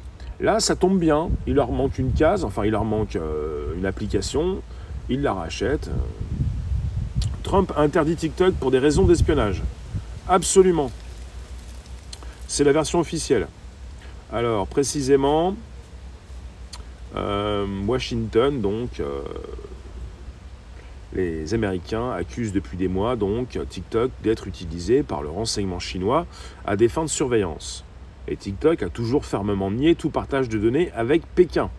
Là, 0.40 0.58
ça 0.60 0.74
tombe 0.74 0.98
bien, 0.98 1.30
il 1.46 1.54
leur 1.54 1.70
manque 1.70 1.98
une 1.98 2.12
case, 2.12 2.44
enfin 2.44 2.64
il 2.64 2.72
leur 2.72 2.84
manque 2.84 3.16
euh, 3.16 3.74
une 3.76 3.86
application, 3.86 4.60
ils 5.08 5.22
la 5.22 5.32
rachètent. 5.32 5.90
Trump 7.42 7.72
interdit 7.76 8.16
TikTok 8.16 8.54
pour 8.54 8.70
des 8.70 8.78
raisons 8.78 9.04
d'espionnage. 9.04 9.62
Absolument. 10.28 10.90
C'est 12.48 12.64
la 12.64 12.72
version 12.72 12.98
officielle. 12.98 13.46
Alors, 14.32 14.66
précisément, 14.66 15.54
Washington, 17.86 18.60
donc, 18.60 19.00
euh, 19.00 19.20
les 21.14 21.54
Américains 21.54 22.10
accusent 22.10 22.52
depuis 22.52 22.76
des 22.76 22.88
mois 22.88 23.14
donc 23.14 23.58
TikTok 23.68 24.10
d'être 24.22 24.48
utilisé 24.48 25.02
par 25.02 25.22
le 25.22 25.28
renseignement 25.28 25.78
chinois 25.78 26.26
à 26.66 26.76
des 26.76 26.88
fins 26.88 27.04
de 27.04 27.08
surveillance. 27.08 27.84
Et 28.26 28.36
TikTok 28.36 28.82
a 28.82 28.88
toujours 28.88 29.24
fermement 29.26 29.70
nié 29.70 29.94
tout 29.94 30.10
partage 30.10 30.48
de 30.48 30.58
données 30.58 30.90
avec 30.96 31.22
Pékin. 31.34 31.70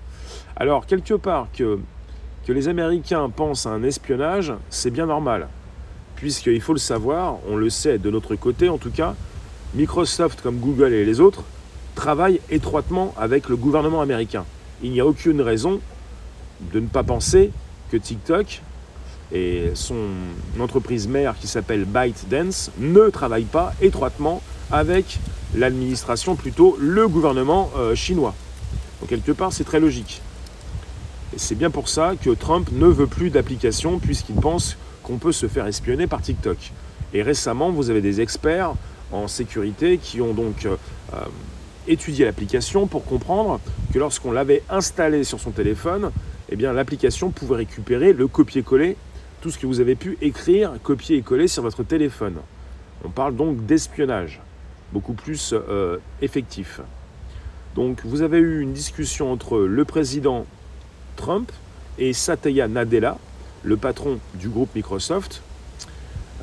Alors, 0.56 0.86
quelque 0.86 1.16
part, 1.16 1.48
que, 1.54 1.80
que 2.46 2.54
les 2.54 2.68
Américains 2.68 3.30
pensent 3.30 3.66
à 3.66 3.72
un 3.72 3.84
espionnage, 3.84 4.54
c'est 4.70 4.92
bien 4.92 5.08
normal. 5.08 5.50
Puisqu'il 6.16 6.62
faut 6.62 6.74
le 6.74 6.80
savoir, 6.80 7.38
on 7.50 7.58
le 7.58 7.70
sait 7.70 7.98
de 7.98 8.10
notre 8.10 8.36
côté 8.36 8.70
en 8.70 8.78
tout 8.78 8.92
cas, 8.92 9.16
Microsoft 9.74 10.42
comme 10.42 10.60
Google 10.60 10.94
et 10.94 11.04
les 11.04 11.20
autres 11.20 11.44
travaillent 11.96 12.40
étroitement 12.50 13.14
avec 13.18 13.50
le 13.50 13.58
gouvernement 13.58 14.02
américain. 14.02 14.46
Il 14.84 14.92
n'y 14.92 15.00
a 15.00 15.06
aucune 15.06 15.42
raison 15.42 15.80
de 16.74 16.80
ne 16.80 16.88
pas 16.88 17.04
penser 17.04 17.52
que 17.92 17.98
TikTok 17.98 18.62
et 19.32 19.72
son 19.74 19.96
entreprise 20.60 21.08
mère 21.08 21.36
qui 21.40 21.48
s'appelle 21.48 21.86
ByteDance 21.86 22.72
ne 22.78 23.10
travaillent 23.10 23.44
pas 23.44 23.74
étroitement 23.82 24.42
avec 24.72 25.20
l'administration, 25.56 26.36
plutôt 26.36 26.78
le 26.80 27.08
gouvernement 27.08 27.72
euh, 27.78 27.96
chinois. 27.96 28.36
Donc 29.00 29.10
quelque 29.10 29.32
part, 29.32 29.54
c'est 29.54 29.64
très 29.64 29.80
logique. 29.80 30.22
Et 31.34 31.40
c'est 31.40 31.56
bien 31.56 31.70
pour 31.70 31.90
ça 31.90 32.14
que 32.22 32.30
Trump 32.32 32.70
ne 32.72 32.88
veut 32.88 33.08
plus 33.08 33.30
d'application 33.30 34.00
puisqu'il 34.00 34.36
pense 34.36 34.78
qu'on 35.04 35.18
peut 35.18 35.32
se 35.32 35.48
faire 35.48 35.68
espionner 35.68 36.08
par 36.08 36.22
TikTok. 36.22 36.58
Et 37.14 37.22
récemment, 37.22 37.72
vous 37.72 37.90
avez 37.90 38.02
des 38.02 38.22
experts 38.22 38.74
en 39.12 39.28
sécurité 39.28 39.98
qui 39.98 40.22
ont 40.22 40.34
donc 40.34 40.66
euh, 40.66 40.76
euh, 41.14 41.26
étudié 41.88 42.26
l'application 42.26 42.88
pour 42.88 43.06
comprendre 43.06 43.60
que 43.94 44.00
lorsqu'on 44.00 44.32
l'avait 44.32 44.64
installée 44.70 45.24
sur 45.24 45.40
son 45.40 45.52
téléphone, 45.52 46.12
eh 46.50 46.56
l'application 46.56 47.32
pouvait 47.32 47.58
récupérer 47.58 48.14
le 48.14 48.28
copier-coller, 48.28 48.98
tout 49.42 49.50
ce 49.50 49.58
que 49.58 49.68
vous 49.68 49.80
avez 49.80 49.96
pu 49.96 50.18
écrire, 50.22 50.74
copier 50.84 51.18
et 51.18 51.22
coller 51.22 51.48
sur 51.48 51.64
votre 51.64 51.84
téléphone. 51.84 52.36
On 53.04 53.10
parle 53.10 53.36
donc 53.36 53.66
d'espionnage, 53.66 54.42
beaucoup 54.92 55.14
plus 55.14 55.54
euh, 55.54 55.98
effectif. 56.22 56.82
Donc 57.76 58.02
vous 58.06 58.22
avez 58.22 58.38
eu 58.38 58.62
une 58.62 58.74
discussion 58.74 59.32
entre 59.32 59.60
le 59.60 59.86
président 59.86 60.46
Trump 61.16 61.52
et 61.98 62.14
Satya 62.14 62.68
Nadella, 62.68 63.18
le 63.64 63.78
patron 63.78 64.20
du 64.36 64.50
groupe 64.50 64.74
Microsoft, 64.76 65.42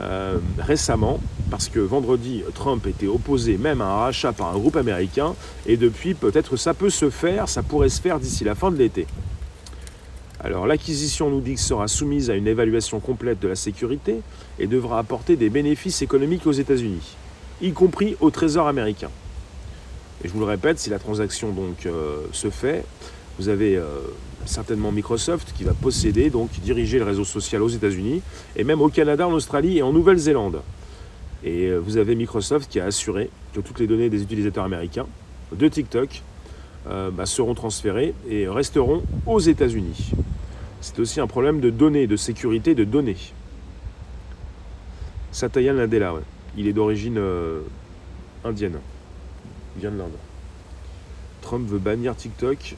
euh, 0.01 0.39
récemment, 0.59 1.21
parce 1.51 1.69
que 1.69 1.81
vendredi, 1.81 2.43
Trump 2.55 2.87
était 2.87 3.07
opposé 3.07 3.59
même 3.59 3.81
à 3.81 3.87
un 3.87 3.97
rachat 3.97 4.33
par 4.33 4.49
un 4.49 4.59
groupe 4.59 4.77
américain, 4.77 5.35
et 5.67 5.77
depuis, 5.77 6.15
peut-être 6.15 6.57
ça 6.57 6.75
peut 6.75 6.91
se 6.91 7.11
faire, 7.11 7.49
ça 7.49 7.63
pourrait 7.63 7.91
se 7.91 8.01
faire 8.01 8.19
d'ici 8.19 8.45
la 8.45 8.55
fin 8.55 8.71
de 8.71 8.77
l'été. 8.77 9.07
Alors 10.41 10.67
l'acquisition, 10.67 11.31
nous 11.31 11.41
dit, 11.41 11.57
sera 11.57 11.87
soumise 11.89 12.31
à 12.31 12.35
une 12.35 12.49
évaluation 12.49 12.99
complète 12.99 13.39
de 13.39 13.49
la 13.49 13.55
sécurité 13.55 14.23
et 14.59 14.67
devra 14.67 14.99
apporter 14.99 15.37
des 15.37 15.51
bénéfices 15.51 16.03
économiques 16.03 16.47
aux 16.47 16.53
États-Unis, 16.53 17.17
y 17.61 17.73
compris 17.73 18.17
au 18.21 18.31
Trésor 18.31 18.67
américain. 18.67 19.11
Et 20.25 20.29
je 20.29 20.33
vous 20.33 20.41
le 20.41 20.47
répète, 20.47 20.79
si 20.79 20.91
la 20.91 20.99
transaction 20.99 21.51
donc 21.51 21.87
euh, 21.87 22.17
se 22.33 22.51
fait, 22.51 22.85
vous 23.39 23.49
avez 23.49 23.77
euh, 23.77 23.85
certainement 24.47 24.93
Microsoft 24.93 25.53
qui 25.57 25.65
va 25.65 25.73
posséder, 25.73 26.31
donc 26.31 26.51
diriger 26.61 26.99
le 26.99 27.05
réseau 27.05 27.25
social 27.25 27.63
aux 27.63 27.69
États-Unis, 27.69 28.23
et 28.57 28.65
même 28.65 28.81
au 28.81 28.89
Canada, 28.89 29.27
en 29.27 29.33
Australie 29.33 29.79
et 29.79 29.83
en 29.83 29.93
Nouvelle-Zélande. 29.93 30.63
Et 31.45 31.67
euh, 31.67 31.79
vous 31.79 31.97
avez 31.97 32.15
Microsoft 32.15 32.71
qui 32.71 32.81
a 32.81 32.85
assuré 32.85 33.31
que 33.53 33.61
toutes 33.61 33.81
les 33.81 33.87
données 33.87 34.09
des 34.09 34.23
utilisateurs 34.23 34.65
américains 34.65 35.07
de 35.53 35.69
TikTok 35.69 36.23
euh, 36.89 37.11
bah, 37.11 37.27
seront 37.27 37.55
transférées 37.55 38.15
et 38.29 38.49
resteront 38.49 39.03
aux 39.27 39.41
États-Unis. 39.41 40.13
C'est 40.81 40.99
aussi 40.99 41.21
un 41.21 41.27
problème 41.27 41.61
de 41.61 41.71
données, 41.71 42.07
de 42.07 42.17
sécurité 42.17 42.75
de 42.75 42.85
données. 42.85 43.17
Satya 45.31 45.73
Nadella, 45.73 46.15
il 46.57 46.67
est 46.67 46.73
d'origine 46.73 47.21
indienne. 48.45 48.79
Il 49.77 49.81
vient 49.81 49.91
de 49.91 49.99
l'Inde. 49.99 50.11
Trump 51.41 51.69
veut 51.69 51.79
bannir 51.79 52.17
TikTok 52.17 52.77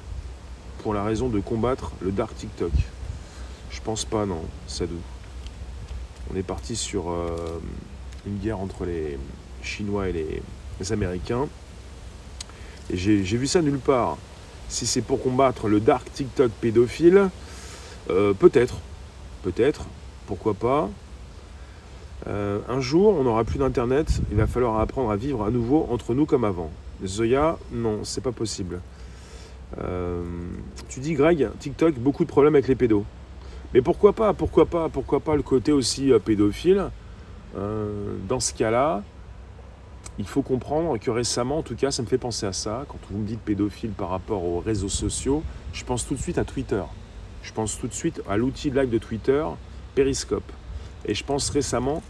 pour 0.84 0.92
la 0.92 1.02
raison 1.02 1.30
de 1.30 1.40
combattre 1.40 1.92
le 2.02 2.12
dark 2.12 2.36
TikTok. 2.36 2.70
Je 3.70 3.80
pense 3.80 4.04
pas, 4.04 4.26
non, 4.26 4.42
Sadou. 4.66 4.98
On 6.30 6.36
est 6.36 6.42
parti 6.42 6.76
sur 6.76 7.10
euh, 7.10 7.58
une 8.26 8.36
guerre 8.36 8.60
entre 8.60 8.84
les 8.84 9.18
Chinois 9.62 10.10
et 10.10 10.12
les, 10.12 10.92
Américains. 10.92 11.48
Et 12.90 12.98
j'ai 12.98 13.22
vu 13.22 13.46
ça 13.46 13.62
nulle 13.62 13.78
part. 13.78 14.18
Si 14.68 14.86
c'est 14.86 15.00
pour 15.00 15.22
combattre 15.22 15.68
le 15.68 15.80
dark 15.80 16.12
TikTok 16.12 16.52
pédophile, 16.60 17.30
euh, 18.10 18.34
peut-être. 18.34 18.76
Peut-être. 19.42 19.86
Pourquoi 20.26 20.52
pas. 20.52 20.90
Euh, 22.26 22.58
un 22.68 22.80
jour, 22.80 23.16
on 23.18 23.22
n'aura 23.22 23.44
plus 23.44 23.58
d'internet. 23.58 24.20
Il 24.30 24.36
va 24.36 24.46
falloir 24.46 24.78
apprendre 24.80 25.10
à 25.10 25.16
vivre 25.16 25.44
à 25.44 25.50
nouveau 25.50 25.88
entre 25.90 26.12
nous 26.12 26.26
comme 26.26 26.44
avant. 26.44 26.70
Zoya, 27.06 27.56
non, 27.72 28.00
c'est 28.04 28.22
pas 28.22 28.32
possible. 28.32 28.80
Euh, 29.78 30.22
tu 30.88 31.00
dis, 31.00 31.14
Greg, 31.14 31.48
TikTok, 31.58 31.94
beaucoup 31.94 32.24
de 32.24 32.28
problèmes 32.28 32.54
avec 32.54 32.68
les 32.68 32.74
pédos. 32.74 33.04
Mais 33.72 33.82
pourquoi 33.82 34.12
pas 34.12 34.32
Pourquoi 34.32 34.66
pas 34.66 34.88
Pourquoi 34.88 35.20
pas 35.20 35.34
le 35.34 35.42
côté 35.42 35.72
aussi 35.72 36.12
euh, 36.12 36.18
pédophile 36.18 36.90
euh, 37.56 38.16
Dans 38.28 38.40
ce 38.40 38.54
cas-là, 38.54 39.02
il 40.18 40.26
faut 40.26 40.42
comprendre 40.42 40.96
que 40.98 41.10
récemment, 41.10 41.58
en 41.58 41.62
tout 41.62 41.74
cas, 41.74 41.90
ça 41.90 42.02
me 42.02 42.06
fait 42.06 42.18
penser 42.18 42.46
à 42.46 42.52
ça. 42.52 42.84
Quand 42.88 42.98
vous 43.10 43.18
me 43.18 43.26
dites 43.26 43.40
pédophile 43.40 43.90
par 43.90 44.10
rapport 44.10 44.44
aux 44.44 44.60
réseaux 44.60 44.88
sociaux, 44.88 45.42
je 45.72 45.84
pense 45.84 46.06
tout 46.06 46.14
de 46.14 46.20
suite 46.20 46.38
à 46.38 46.44
Twitter. 46.44 46.82
Je 47.42 47.52
pense 47.52 47.78
tout 47.78 47.88
de 47.88 47.92
suite 47.92 48.22
à 48.28 48.36
l'outil 48.36 48.70
de 48.70 48.78
live 48.78 48.90
de 48.90 48.98
Twitter, 48.98 49.44
Periscope. 49.94 50.50
Et 51.06 51.14
je 51.14 51.24
pense 51.24 51.50
récemment 51.50 52.02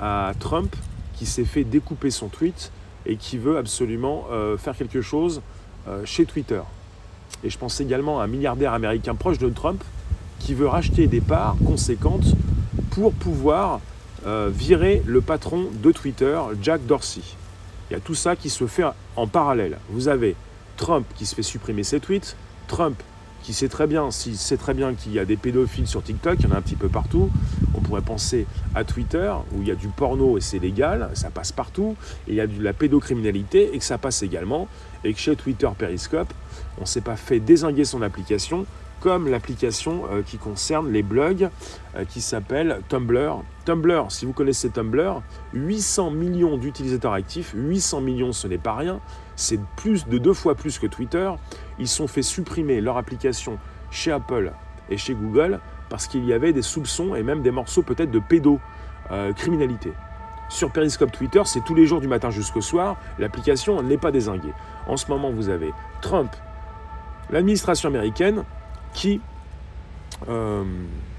à 0.00 0.32
Trump 0.38 0.74
qui 1.14 1.24
s'est 1.24 1.44
fait 1.44 1.64
découper 1.64 2.10
son 2.10 2.28
tweet 2.28 2.72
et 3.06 3.16
qui 3.16 3.38
veut 3.38 3.56
absolument 3.56 4.26
faire 4.58 4.76
quelque 4.76 5.00
chose 5.00 5.40
chez 6.04 6.26
Twitter. 6.26 6.60
Et 7.44 7.50
je 7.50 7.58
pense 7.58 7.80
également 7.80 8.20
à 8.20 8.24
un 8.24 8.26
milliardaire 8.26 8.72
américain 8.72 9.14
proche 9.14 9.38
de 9.38 9.48
Trump 9.48 9.82
qui 10.38 10.54
veut 10.54 10.66
racheter 10.66 11.06
des 11.06 11.20
parts 11.20 11.56
conséquentes 11.64 12.34
pour 12.90 13.12
pouvoir 13.12 13.80
euh, 14.26 14.50
virer 14.52 15.02
le 15.06 15.20
patron 15.20 15.66
de 15.72 15.92
Twitter, 15.92 16.38
Jack 16.60 16.86
Dorsey. 16.86 17.22
Il 17.90 17.94
y 17.94 17.96
a 17.96 18.00
tout 18.00 18.14
ça 18.14 18.36
qui 18.36 18.50
se 18.50 18.66
fait 18.66 18.84
en 19.16 19.26
parallèle. 19.26 19.78
Vous 19.90 20.08
avez 20.08 20.36
Trump 20.76 21.06
qui 21.16 21.26
se 21.26 21.34
fait 21.34 21.42
supprimer 21.42 21.84
ses 21.84 22.00
tweets, 22.00 22.36
Trump 22.68 23.02
qui 23.42 23.52
sait 23.52 23.68
très 23.68 23.86
bien, 23.86 24.10
si 24.10 24.36
sait 24.36 24.56
très 24.56 24.74
bien 24.74 24.94
qu'il 24.94 25.12
y 25.12 25.18
a 25.18 25.24
des 25.24 25.36
pédophiles 25.36 25.86
sur 25.86 26.02
TikTok, 26.02 26.36
il 26.40 26.48
y 26.48 26.52
en 26.52 26.54
a 26.54 26.58
un 26.58 26.62
petit 26.62 26.76
peu 26.76 26.88
partout. 26.88 27.30
On 27.74 27.80
pourrait 27.80 28.02
penser 28.02 28.46
à 28.74 28.84
Twitter 28.84 29.32
où 29.52 29.62
il 29.62 29.68
y 29.68 29.70
a 29.70 29.74
du 29.74 29.88
porno 29.88 30.38
et 30.38 30.40
c'est 30.40 30.58
légal, 30.58 31.10
ça 31.14 31.30
passe 31.30 31.52
partout. 31.52 31.96
Et 32.28 32.32
il 32.32 32.34
y 32.36 32.40
a 32.40 32.46
de 32.46 32.62
la 32.62 32.72
pédocriminalité 32.72 33.74
et 33.74 33.78
que 33.78 33.84
ça 33.84 33.98
passe 33.98 34.22
également. 34.22 34.68
Et 35.04 35.12
que 35.12 35.18
chez 35.18 35.34
Twitter 35.34 35.68
Periscope, 35.76 36.32
on 36.78 36.82
ne 36.82 36.86
s'est 36.86 37.00
pas 37.00 37.16
fait 37.16 37.40
désinguer 37.40 37.84
son 37.84 38.02
application 38.02 38.66
comme 39.02 39.28
l'application 39.28 40.04
euh, 40.12 40.22
qui 40.22 40.38
concerne 40.38 40.92
les 40.92 41.02
blogs 41.02 41.48
euh, 41.96 42.04
qui 42.04 42.20
s'appelle 42.20 42.80
Tumblr. 42.88 43.42
Tumblr, 43.64 44.06
si 44.10 44.26
vous 44.26 44.32
connaissez 44.32 44.70
Tumblr, 44.70 45.22
800 45.54 46.12
millions 46.12 46.56
d'utilisateurs 46.56 47.12
actifs, 47.12 47.52
800 47.54 48.00
millions 48.00 48.32
ce 48.32 48.46
n'est 48.46 48.58
pas 48.58 48.76
rien, 48.76 49.00
c'est 49.34 49.58
plus 49.76 50.06
de 50.06 50.18
deux 50.18 50.34
fois 50.34 50.54
plus 50.54 50.78
que 50.78 50.86
Twitter. 50.86 51.30
Ils 51.82 51.88
sont 51.88 52.06
fait 52.06 52.22
supprimer 52.22 52.80
leur 52.80 52.96
application 52.96 53.58
chez 53.90 54.12
Apple 54.12 54.52
et 54.88 54.96
chez 54.96 55.14
Google 55.14 55.58
parce 55.90 56.06
qu'il 56.06 56.24
y 56.24 56.32
avait 56.32 56.52
des 56.52 56.62
soupçons 56.62 57.16
et 57.16 57.24
même 57.24 57.42
des 57.42 57.50
morceaux 57.50 57.82
peut-être 57.82 58.12
de 58.12 58.20
pédocriminalité. 58.20 59.88
Euh, 59.88 60.48
Sur 60.48 60.70
Periscope 60.70 61.10
Twitter, 61.10 61.42
c'est 61.44 61.64
tous 61.64 61.74
les 61.74 61.86
jours 61.86 62.00
du 62.00 62.06
matin 62.06 62.30
jusqu'au 62.30 62.60
soir, 62.60 62.98
l'application 63.18 63.82
n'est 63.82 63.98
pas 63.98 64.12
désinguée. 64.12 64.52
En 64.86 64.96
ce 64.96 65.08
moment, 65.08 65.32
vous 65.32 65.48
avez 65.48 65.72
Trump, 66.02 66.30
l'administration 67.30 67.88
américaine, 67.88 68.44
qui, 68.94 69.20
euh, 70.28 70.62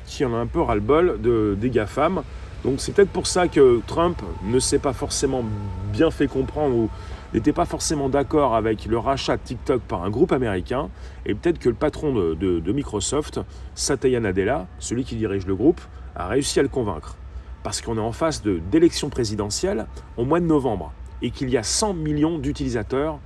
qui 0.05 0.23
en 0.23 0.33
a 0.33 0.37
un 0.37 0.47
peu 0.47 0.61
ras-le-bol 0.61 1.19
de, 1.21 1.57
des 1.59 1.71
GAFAM. 1.71 2.23
Donc 2.63 2.75
c'est 2.77 2.93
peut-être 2.93 3.11
pour 3.11 3.27
ça 3.27 3.49
que 3.49 3.81
Trump 3.85 4.21
ne 4.45 4.59
s'est 4.59 4.79
pas 4.79 4.93
forcément 4.93 5.43
bien 5.91 6.09
fait 6.09 6.27
comprendre 6.27 6.73
ou 6.73 6.89
n'était 7.33 7.53
pas 7.53 7.65
forcément 7.65 8.09
d'accord 8.09 8.55
avec 8.55 8.85
le 8.85 8.97
rachat 8.97 9.37
de 9.37 9.41
TikTok 9.41 9.81
par 9.81 10.03
un 10.03 10.09
groupe 10.09 10.31
américain. 10.31 10.89
Et 11.25 11.33
peut-être 11.33 11.59
que 11.59 11.69
le 11.69 11.75
patron 11.75 12.13
de, 12.13 12.71
Microsoft, 12.71 13.39
Satya 13.75 14.19
Nadella, 14.19 14.67
celui 14.79 15.03
qui 15.03 15.15
dirige 15.15 15.47
le 15.47 15.55
groupe, 15.55 15.81
a 16.15 16.27
réussi 16.27 16.59
à 16.59 16.63
le 16.63 16.69
convaincre. 16.69 17.17
Parce 17.63 17.81
qu'on 17.81 17.97
est 17.97 18.01
en 18.01 18.11
face 18.11 18.43
d'élections 18.43 19.09
présidentielles 19.09 19.87
au 20.17 20.25
mois 20.25 20.39
de 20.39 20.45
novembre 20.45 20.93
et 21.21 21.31
qu'il 21.31 21.49
y 21.49 21.57
a 21.57 21.63
100 21.63 21.93
millions 21.93 22.37
d'utilisateurs 22.37 23.19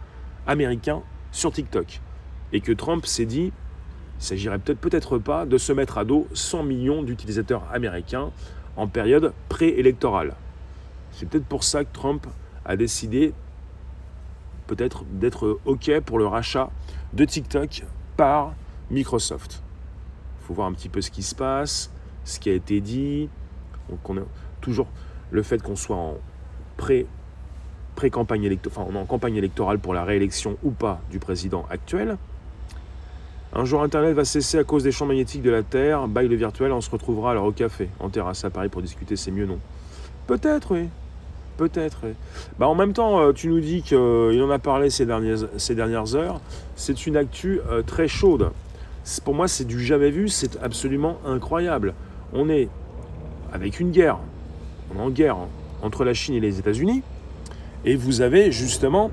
américains 0.45 1.01
sur 1.31 1.51
TikTok. 1.51 1.99
Et 2.53 2.61
que 2.61 2.71
Trump 2.71 3.05
s'est 3.05 3.25
dit, 3.25 3.51
il 4.19 4.23
s'agirait 4.23 4.59
peut-être 4.59 4.79
peut-être 4.79 5.17
pas 5.17 5.45
de 5.45 5.57
se 5.57 5.73
mettre 5.73 5.97
à 5.97 6.05
dos 6.05 6.27
100 6.33 6.63
millions 6.63 7.03
d'utilisateurs 7.03 7.63
américains 7.73 8.31
en 8.77 8.87
période 8.87 9.33
préélectorale. 9.49 10.35
C'est 11.11 11.27
peut-être 11.27 11.45
pour 11.45 11.63
ça 11.63 11.83
que 11.83 11.91
Trump 11.91 12.25
a 12.63 12.75
décidé 12.77 13.33
peut-être 14.67 15.03
d'être 15.05 15.59
OK 15.65 15.91
pour 16.01 16.19
le 16.19 16.27
rachat 16.27 16.69
de 17.13 17.25
TikTok 17.25 17.83
par 18.15 18.53
Microsoft. 18.91 19.63
Il 20.41 20.47
faut 20.47 20.53
voir 20.53 20.67
un 20.67 20.73
petit 20.73 20.89
peu 20.89 21.01
ce 21.01 21.09
qui 21.09 21.23
se 21.23 21.33
passe, 21.33 21.91
ce 22.23 22.39
qui 22.39 22.49
a 22.49 22.53
été 22.53 22.81
dit. 22.81 23.29
Donc 23.89 24.07
on 24.09 24.17
a 24.17 24.21
toujours 24.61 24.87
le 25.31 25.43
fait 25.43 25.61
qu'on 25.61 25.75
soit 25.75 25.95
en 25.95 26.15
pré 26.77 27.05
pré-campagne 27.95 28.43
électorale, 28.43 28.79
enfin, 28.79 28.91
on 28.93 28.95
est 28.95 29.01
en 29.01 29.07
campagne 29.07 29.37
électorale 29.37 29.79
pour 29.79 29.95
la 29.95 30.03
réélection 30.03 30.55
ou 30.61 30.69
pas 30.69 31.01
du 31.09 31.17
président 31.17 31.65
actuel. 31.71 32.17
Un 33.53 33.65
jour, 33.65 33.81
Internet 33.81 34.13
va 34.13 34.23
cesser 34.23 34.59
à 34.59 34.63
cause 34.63 34.83
des 34.83 34.91
champs 34.91 35.07
magnétiques 35.07 35.41
de 35.41 35.49
la 35.49 35.63
Terre. 35.63 36.07
Bail 36.07 36.27
le 36.27 36.35
virtuel, 36.35 36.71
on 36.73 36.81
se 36.81 36.91
retrouvera 36.91 37.31
alors 37.31 37.45
au 37.45 37.51
café, 37.51 37.89
en 37.99 38.09
terrasse 38.09 38.45
à 38.45 38.51
Paris 38.51 38.69
pour 38.69 38.83
discuter, 38.83 39.15
c'est 39.15 39.31
mieux, 39.31 39.47
non 39.47 39.57
Peut-être, 40.27 40.75
oui. 40.75 40.89
Peut-être. 41.57 42.01
Bah, 42.59 42.67
en 42.67 42.75
même 42.75 42.93
temps, 42.93 43.19
euh, 43.19 43.33
tu 43.33 43.47
nous 43.47 43.59
dis 43.59 43.81
qu'il 43.81 43.97
en 43.97 44.51
a 44.51 44.59
parlé 44.59 44.89
ces 44.89 45.05
dernières, 45.05 45.39
ces 45.57 45.73
dernières 45.73 46.15
heures. 46.15 46.39
C'est 46.75 47.07
une 47.07 47.17
actu 47.17 47.59
euh, 47.71 47.81
très 47.81 48.07
chaude. 48.07 48.51
Pour 49.23 49.33
moi, 49.33 49.47
c'est 49.47 49.65
du 49.65 49.83
jamais 49.83 50.11
vu, 50.11 50.29
c'est 50.29 50.61
absolument 50.61 51.17
incroyable. 51.25 51.93
On 52.33 52.49
est 52.49 52.69
avec 53.53 53.79
une 53.79 53.91
guerre, 53.91 54.19
on 54.93 54.99
est 54.99 55.03
en 55.03 55.09
guerre 55.09 55.37
entre 55.81 56.03
la 56.03 56.13
Chine 56.13 56.35
et 56.35 56.39
les 56.39 56.59
États-Unis, 56.59 57.03
et 57.85 57.95
vous 57.95 58.21
avez 58.21 58.51
justement 58.51 59.09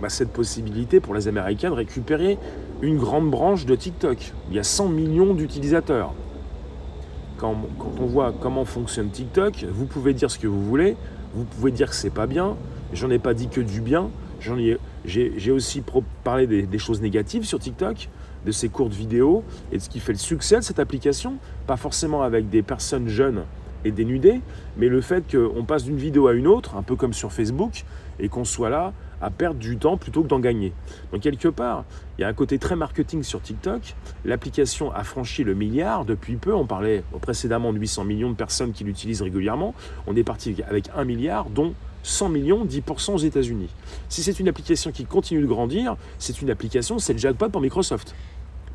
bah, 0.00 0.08
cette 0.08 0.32
possibilité 0.32 1.00
pour 1.00 1.14
les 1.14 1.28
Américains 1.28 1.70
de 1.70 1.74
récupérer 1.74 2.38
une 2.80 2.96
grande 2.96 3.30
branche 3.30 3.66
de 3.66 3.74
TikTok. 3.74 4.32
Il 4.48 4.56
y 4.56 4.58
a 4.58 4.64
100 4.64 4.88
millions 4.88 5.34
d'utilisateurs. 5.34 6.14
Quand, 7.38 7.56
on 8.00 8.06
voit 8.06 8.34
comment 8.40 8.64
fonctionne 8.64 9.10
TikTok, 9.10 9.64
vous 9.70 9.86
pouvez 9.86 10.12
dire 10.12 10.30
ce 10.30 10.38
que 10.38 10.46
vous 10.46 10.64
voulez, 10.64 10.96
vous 11.34 11.44
pouvez 11.44 11.70
dire 11.70 11.88
que 11.88 11.94
c'est 11.94 12.10
pas 12.10 12.26
bien, 12.26 12.56
j'en 12.92 13.10
ai 13.10 13.18
pas 13.18 13.32
dit 13.34 13.48
que 13.48 13.60
du 13.60 13.80
bien, 13.80 14.10
j'ai, 15.04 15.50
aussi 15.50 15.82
parlé 16.24 16.46
des, 16.46 16.78
choses 16.78 17.00
négatives 17.00 17.44
sur 17.44 17.58
TikTok, 17.58 18.08
de 18.46 18.52
ces 18.52 18.68
courtes 18.68 18.92
vidéos 18.92 19.42
et 19.72 19.78
de 19.78 19.82
ce 19.82 19.88
qui 19.88 20.00
fait 20.00 20.12
le 20.12 20.18
succès 20.18 20.56
de 20.56 20.62
cette 20.62 20.78
application, 20.78 21.36
pas 21.66 21.76
forcément 21.76 22.22
avec 22.22 22.50
des 22.50 22.62
personnes 22.62 23.08
jeunes 23.08 23.42
et 23.84 23.90
dénudées, 23.90 24.40
mais 24.76 24.88
le 24.88 25.00
fait 25.00 25.24
qu'on 25.30 25.64
passe 25.64 25.84
d'une 25.84 25.96
vidéo 25.96 26.26
à 26.28 26.34
une 26.34 26.46
autre, 26.46 26.76
un 26.76 26.82
peu 26.82 26.96
comme 26.96 27.12
sur 27.12 27.32
Facebook, 27.32 27.84
et 28.18 28.28
qu'on 28.28 28.44
soit 28.44 28.70
là 28.70 28.92
à 29.20 29.30
perdre 29.30 29.58
du 29.58 29.76
temps 29.76 29.96
plutôt 29.96 30.22
que 30.22 30.28
d'en 30.28 30.40
gagner. 30.40 30.72
Donc 31.12 31.22
quelque 31.22 31.48
part, 31.48 31.84
il 32.18 32.22
y 32.22 32.24
a 32.24 32.28
un 32.28 32.34
côté 32.34 32.58
très 32.58 32.76
marketing 32.76 33.22
sur 33.22 33.40
TikTok. 33.40 33.94
L'application 34.24 34.92
a 34.92 35.04
franchi 35.04 35.44
le 35.44 35.54
milliard 35.54 36.04
depuis 36.04 36.36
peu. 36.36 36.54
On 36.54 36.66
parlait 36.66 37.02
précédemment 37.20 37.72
de 37.72 37.78
800 37.78 38.04
millions 38.04 38.30
de 38.30 38.36
personnes 38.36 38.72
qui 38.72 38.84
l'utilisent 38.84 39.22
régulièrement. 39.22 39.74
On 40.06 40.16
est 40.16 40.24
parti 40.24 40.56
avec 40.68 40.90
un 40.96 41.04
milliard, 41.04 41.50
dont 41.50 41.74
100 42.02 42.28
millions, 42.30 42.64
10% 42.64 43.14
aux 43.14 43.18
États-Unis. 43.18 43.68
Si 44.08 44.22
c'est 44.22 44.38
une 44.40 44.48
application 44.48 44.92
qui 44.92 45.04
continue 45.04 45.42
de 45.42 45.46
grandir, 45.46 45.96
c'est 46.18 46.40
une 46.40 46.50
application, 46.50 46.98
c'est 46.98 47.12
le 47.12 47.18
jackpot 47.18 47.50
pour 47.50 47.60
Microsoft. 47.60 48.14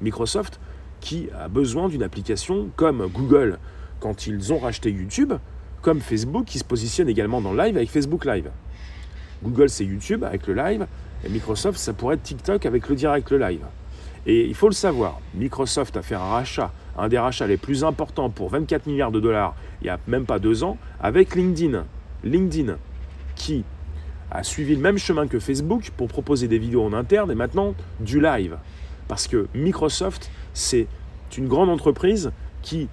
Microsoft 0.01 0.59
qui 0.99 1.29
a 1.37 1.47
besoin 1.47 1.89
d'une 1.89 2.03
application 2.03 2.69
comme 2.75 3.07
Google 3.07 3.59
quand 3.99 4.27
ils 4.27 4.53
ont 4.53 4.59
racheté 4.59 4.91
YouTube, 4.91 5.33
comme 5.81 5.99
Facebook 5.99 6.45
qui 6.45 6.59
se 6.59 6.63
positionne 6.63 7.09
également 7.09 7.41
dans 7.41 7.53
live 7.53 7.75
avec 7.75 7.89
Facebook 7.89 8.25
Live. 8.25 8.49
Google, 9.43 9.69
c'est 9.69 9.85
YouTube 9.85 10.23
avec 10.23 10.47
le 10.47 10.53
live, 10.53 10.87
et 11.25 11.29
Microsoft, 11.29 11.77
ça 11.77 11.93
pourrait 11.93 12.15
être 12.15 12.23
TikTok 12.23 12.65
avec 12.65 12.89
le 12.89 12.95
direct, 12.95 13.29
le 13.31 13.37
live. 13.37 13.65
Et 14.25 14.45
il 14.45 14.55
faut 14.55 14.69
le 14.69 14.73
savoir, 14.73 15.19
Microsoft 15.35 15.97
a 15.97 16.01
fait 16.01 16.15
un 16.15 16.19
rachat, 16.19 16.71
un 16.97 17.09
des 17.09 17.19
rachats 17.19 17.47
les 17.47 17.57
plus 17.57 17.83
importants 17.83 18.29
pour 18.29 18.49
24 18.49 18.87
milliards 18.87 19.11
de 19.11 19.19
dollars 19.19 19.55
il 19.81 19.85
n'y 19.85 19.89
a 19.89 19.99
même 20.07 20.25
pas 20.25 20.39
deux 20.39 20.63
ans, 20.63 20.77
avec 21.01 21.35
LinkedIn. 21.35 21.83
LinkedIn, 22.23 22.77
qui 23.35 23.65
a 24.31 24.43
suivi 24.43 24.75
le 24.75 24.81
même 24.81 24.97
chemin 24.97 25.27
que 25.27 25.39
Facebook 25.39 25.91
pour 25.97 26.07
proposer 26.07 26.47
des 26.47 26.57
vidéos 26.57 26.83
en 26.83 26.93
interne 26.93 27.31
et 27.31 27.35
maintenant 27.35 27.75
du 27.99 28.21
live. 28.21 28.57
Parce 29.09 29.27
que 29.27 29.47
Microsoft, 29.53 30.31
c'est 30.53 30.87
une 31.37 31.47
grande 31.47 31.69
entreprise 31.69 32.31
qui 32.61 32.87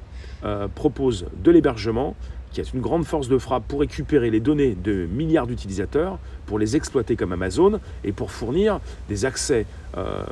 euh, 0.44 0.66
propose 0.68 1.26
de 1.42 1.50
l'hébergement, 1.50 2.16
qui 2.52 2.60
a 2.60 2.64
une 2.74 2.80
grande 2.80 3.04
force 3.04 3.28
de 3.28 3.38
frappe 3.38 3.64
pour 3.68 3.80
récupérer 3.80 4.30
les 4.30 4.40
données 4.40 4.74
de 4.74 5.06
milliards 5.06 5.46
d'utilisateurs, 5.46 6.18
pour 6.46 6.58
les 6.58 6.76
exploiter 6.76 7.16
comme 7.16 7.32
Amazon 7.32 7.80
et 8.04 8.12
pour 8.12 8.30
fournir 8.30 8.80
des 9.08 9.24
accès 9.24 9.66
euh, 9.96 10.24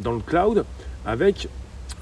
dans 0.00 0.12
le 0.12 0.20
cloud 0.20 0.64
avec 1.06 1.48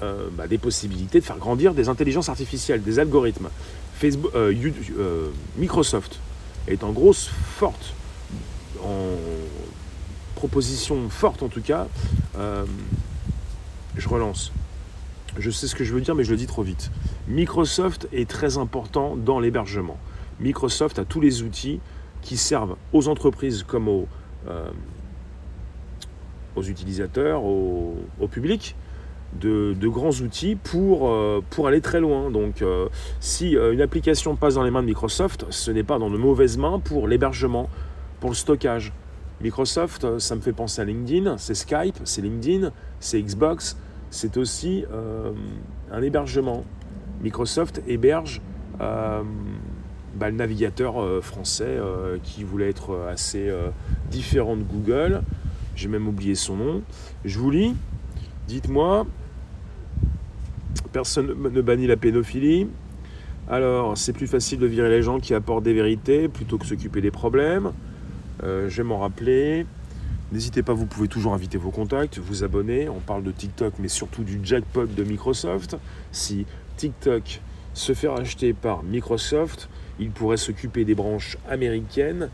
euh, 0.01 0.27
bah, 0.31 0.47
des 0.47 0.57
possibilités 0.57 1.19
de 1.19 1.25
faire 1.25 1.37
grandir 1.37 1.73
des 1.73 1.89
intelligences 1.89 2.29
artificielles, 2.29 2.83
des 2.83 2.99
algorithmes. 2.99 3.49
Facebook, 3.95 4.31
euh, 4.35 5.29
Microsoft 5.57 6.19
est 6.67 6.83
en 6.83 6.91
grosse 6.91 7.27
forte, 7.27 7.93
en 8.83 9.15
proposition 10.35 11.09
forte 11.09 11.43
en 11.43 11.47
tout 11.47 11.61
cas. 11.61 11.87
je 13.95 14.07
relance. 14.09 14.51
Je 15.37 15.49
sais 15.49 15.67
ce 15.67 15.75
que 15.75 15.85
je 15.85 15.93
veux 15.93 16.01
dire, 16.01 16.13
mais 16.13 16.25
je 16.25 16.31
le 16.31 16.37
dis 16.37 16.47
trop 16.47 16.63
vite. 16.63 16.91
Microsoft 17.27 18.07
est 18.11 18.29
très 18.29 18.57
important 18.57 19.15
dans 19.15 19.39
l'hébergement. 19.39 19.97
Microsoft 20.39 20.97
a 20.99 21.05
tous 21.05 21.21
les 21.21 21.43
outils 21.43 21.79
qui 22.21 22.37
servent 22.37 22.75
aux 22.93 23.07
entreprises 23.07 23.63
comme 23.63 23.87
aux, 23.87 24.07
euh, 24.47 24.71
utilisateurs, 26.67 27.43
au, 27.43 27.95
public, 28.29 28.75
de, 29.39 29.75
grands 29.87 30.09
outils 30.09 30.55
pour, 30.55 31.09
euh, 31.09 31.43
pour 31.51 31.67
aller 31.67 31.81
très 31.81 31.99
loin. 31.99 32.31
Donc 32.31 32.61
euh, 32.61 32.87
si 33.19 33.51
une 33.51 33.81
application 33.81 34.35
passe 34.35 34.55
dans 34.55 34.63
les 34.63 34.71
mains 34.71 34.81
de 34.81 34.87
Microsoft, 34.87 35.45
ce 35.49 35.71
n'est 35.71 35.83
pas 35.83 35.99
dans 35.99 36.09
de 36.09 36.17
mauvaises 36.17 36.57
mains 36.57 36.79
pour 36.79 37.07
l'hébergement, 37.07 37.69
pour 38.19 38.31
le 38.31 38.35
stockage. 38.35 38.93
Microsoft, 39.41 40.19
ça 40.19 40.35
me 40.35 40.41
fait 40.41 40.53
penser 40.53 40.81
à 40.81 40.85
LinkedIn, 40.85 41.37
c'est 41.37 41.55
Skype, 41.55 41.97
c'est 42.03 42.21
LinkedIn, 42.21 42.71
c'est 42.99 43.19
Xbox, 43.19 43.75
c'est 44.11 44.37
aussi 44.37 44.85
un 45.91 46.01
hébergement. 46.03 46.63
Microsoft 47.23 47.81
héberge 47.87 48.41
euh, 48.81 49.21
bah, 50.15 50.29
le 50.29 50.35
navigateur 50.35 51.01
euh, 51.01 51.21
français 51.21 51.65
euh, 51.67 52.17
qui 52.23 52.43
voulait 52.43 52.69
être 52.69 53.07
assez 53.09 53.51
différent 54.09 54.55
de 54.55 54.63
Google. 54.63 55.21
J'ai 55.75 55.87
même 55.87 56.07
oublié 56.07 56.35
son 56.35 56.57
nom. 56.57 56.81
Je 57.25 57.39
vous 57.39 57.51
lis. 57.51 57.75
Dites-moi, 58.47 59.05
personne 60.91 61.27
ne 61.27 61.61
bannit 61.61 61.87
la 61.87 61.97
pédophilie. 61.97 62.67
Alors, 63.49 63.97
c'est 63.97 64.13
plus 64.13 64.27
facile 64.27 64.59
de 64.59 64.67
virer 64.67 64.89
les 64.89 65.01
gens 65.01 65.19
qui 65.19 65.33
apportent 65.33 65.63
des 65.63 65.73
vérités 65.73 66.27
plutôt 66.27 66.57
que 66.57 66.65
s'occuper 66.65 67.01
des 67.01 67.11
problèmes. 67.11 67.71
je 68.43 68.67
vais 68.67 68.83
m'en 68.83 68.99
rappeler. 68.99 69.65
N'hésitez 70.31 70.63
pas, 70.63 70.73
vous 70.73 70.85
pouvez 70.85 71.09
toujours 71.09 71.33
inviter 71.33 71.57
vos 71.57 71.71
contacts, 71.71 72.17
vous 72.17 72.45
abonner. 72.45 72.87
On 72.87 72.99
parle 72.99 73.23
de 73.23 73.31
TikTok, 73.31 73.73
mais 73.79 73.89
surtout 73.89 74.23
du 74.23 74.39
jackpot 74.43 74.85
de 74.85 75.03
Microsoft. 75.03 75.77
Si 76.13 76.45
TikTok 76.81 77.41
se 77.75 77.93
fait 77.93 78.07
racheter 78.07 78.53
par 78.53 78.81
Microsoft, 78.81 79.69
il 79.99 80.09
pourrait 80.09 80.37
s'occuper 80.37 80.83
des 80.83 80.95
branches 80.95 81.37
américaines, 81.47 82.29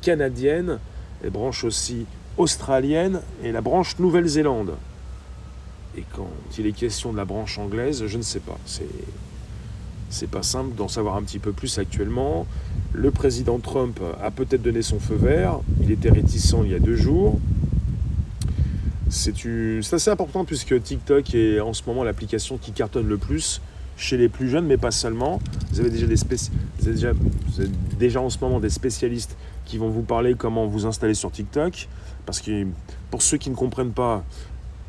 canadiennes, 0.00 0.78
les 1.24 1.30
branches 1.30 1.64
aussi 1.64 2.06
australiennes 2.38 3.20
et 3.42 3.50
la 3.50 3.60
branche 3.60 3.98
Nouvelle-Zélande. 3.98 4.74
Et 5.98 6.04
quand 6.14 6.30
il 6.56 6.68
est 6.68 6.72
question 6.72 7.10
de 7.10 7.16
la 7.16 7.24
branche 7.24 7.58
anglaise, 7.58 8.06
je 8.06 8.16
ne 8.16 8.22
sais 8.22 8.38
pas. 8.38 8.56
C'est, 8.64 8.86
c'est 10.08 10.30
pas 10.30 10.44
simple 10.44 10.76
d'en 10.76 10.86
savoir 10.86 11.16
un 11.16 11.22
petit 11.22 11.40
peu 11.40 11.50
plus 11.50 11.80
actuellement. 11.80 12.46
Le 12.92 13.10
président 13.10 13.58
Trump 13.58 13.98
a 14.22 14.30
peut-être 14.30 14.62
donné 14.62 14.82
son 14.82 15.00
feu 15.00 15.16
vert. 15.16 15.58
Il 15.82 15.90
était 15.90 16.10
réticent 16.10 16.54
il 16.64 16.70
y 16.70 16.76
a 16.76 16.78
deux 16.78 16.94
jours. 16.94 17.40
C'est, 19.08 19.34
assez 19.92 20.10
important 20.10 20.44
puisque 20.44 20.80
TikTok 20.80 21.34
est 21.34 21.58
en 21.58 21.72
ce 21.72 21.82
moment 21.84 22.04
l'application 22.04 22.56
qui 22.56 22.70
cartonne 22.70 23.08
le 23.08 23.18
plus 23.18 23.60
chez 24.00 24.16
les 24.16 24.28
plus 24.28 24.48
jeunes, 24.48 24.66
mais 24.66 24.78
pas 24.78 24.90
seulement. 24.90 25.38
Vous 25.70 25.80
avez 25.80 25.90
déjà, 25.90 27.12
des 27.98 28.16
en 28.16 28.30
ce 28.30 28.38
moment 28.40 28.58
des 28.58 28.70
spécialistes 28.70 29.36
qui 29.66 29.76
vont 29.78 29.90
vous 29.90 30.02
parler 30.02 30.34
comment 30.34 30.66
vous 30.66 30.86
installer 30.86 31.14
sur 31.14 31.30
TikTok. 31.30 31.86
Parce 32.26 32.40
que 32.40 32.66
pour 33.10 33.22
ceux 33.22 33.36
qui 33.36 33.50
ne 33.50 33.54
comprennent 33.54 33.92
pas, 33.92 34.24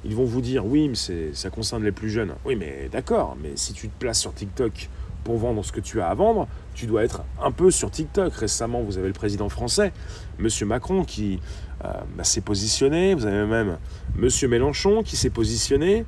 ils 0.05 0.15
vont 0.15 0.23
vous 0.23 0.41
dire 0.41 0.65
oui, 0.65 0.89
mais 0.89 1.33
ça 1.33 1.49
concerne 1.49 1.83
les 1.83 1.91
plus 1.91 2.09
jeunes. 2.09 2.33
Oui, 2.45 2.55
mais 2.55 2.89
d'accord, 2.91 3.37
mais 3.41 3.51
si 3.55 3.73
tu 3.73 3.89
te 3.89 3.99
places 3.99 4.19
sur 4.19 4.33
TikTok 4.33 4.89
pour 5.23 5.37
vendre 5.37 5.63
ce 5.63 5.71
que 5.71 5.81
tu 5.81 6.01
as 6.01 6.07
à 6.07 6.15
vendre, 6.15 6.47
tu 6.73 6.87
dois 6.87 7.03
être 7.03 7.23
un 7.43 7.51
peu 7.51 7.69
sur 7.69 7.91
TikTok. 7.91 8.33
Récemment, 8.33 8.81
vous 8.81 8.97
avez 8.97 9.07
le 9.07 9.13
président 9.13 9.49
français, 9.49 9.91
M. 10.39 10.47
Macron, 10.67 11.03
qui 11.03 11.39
euh, 11.83 11.91
bah, 12.15 12.23
s'est 12.23 12.41
positionné. 12.41 13.13
Vous 13.13 13.25
avez 13.25 13.45
même 13.45 13.77
M. 14.17 14.29
Mélenchon 14.49 15.03
qui 15.03 15.17
s'est 15.17 15.29
positionné. 15.29 16.05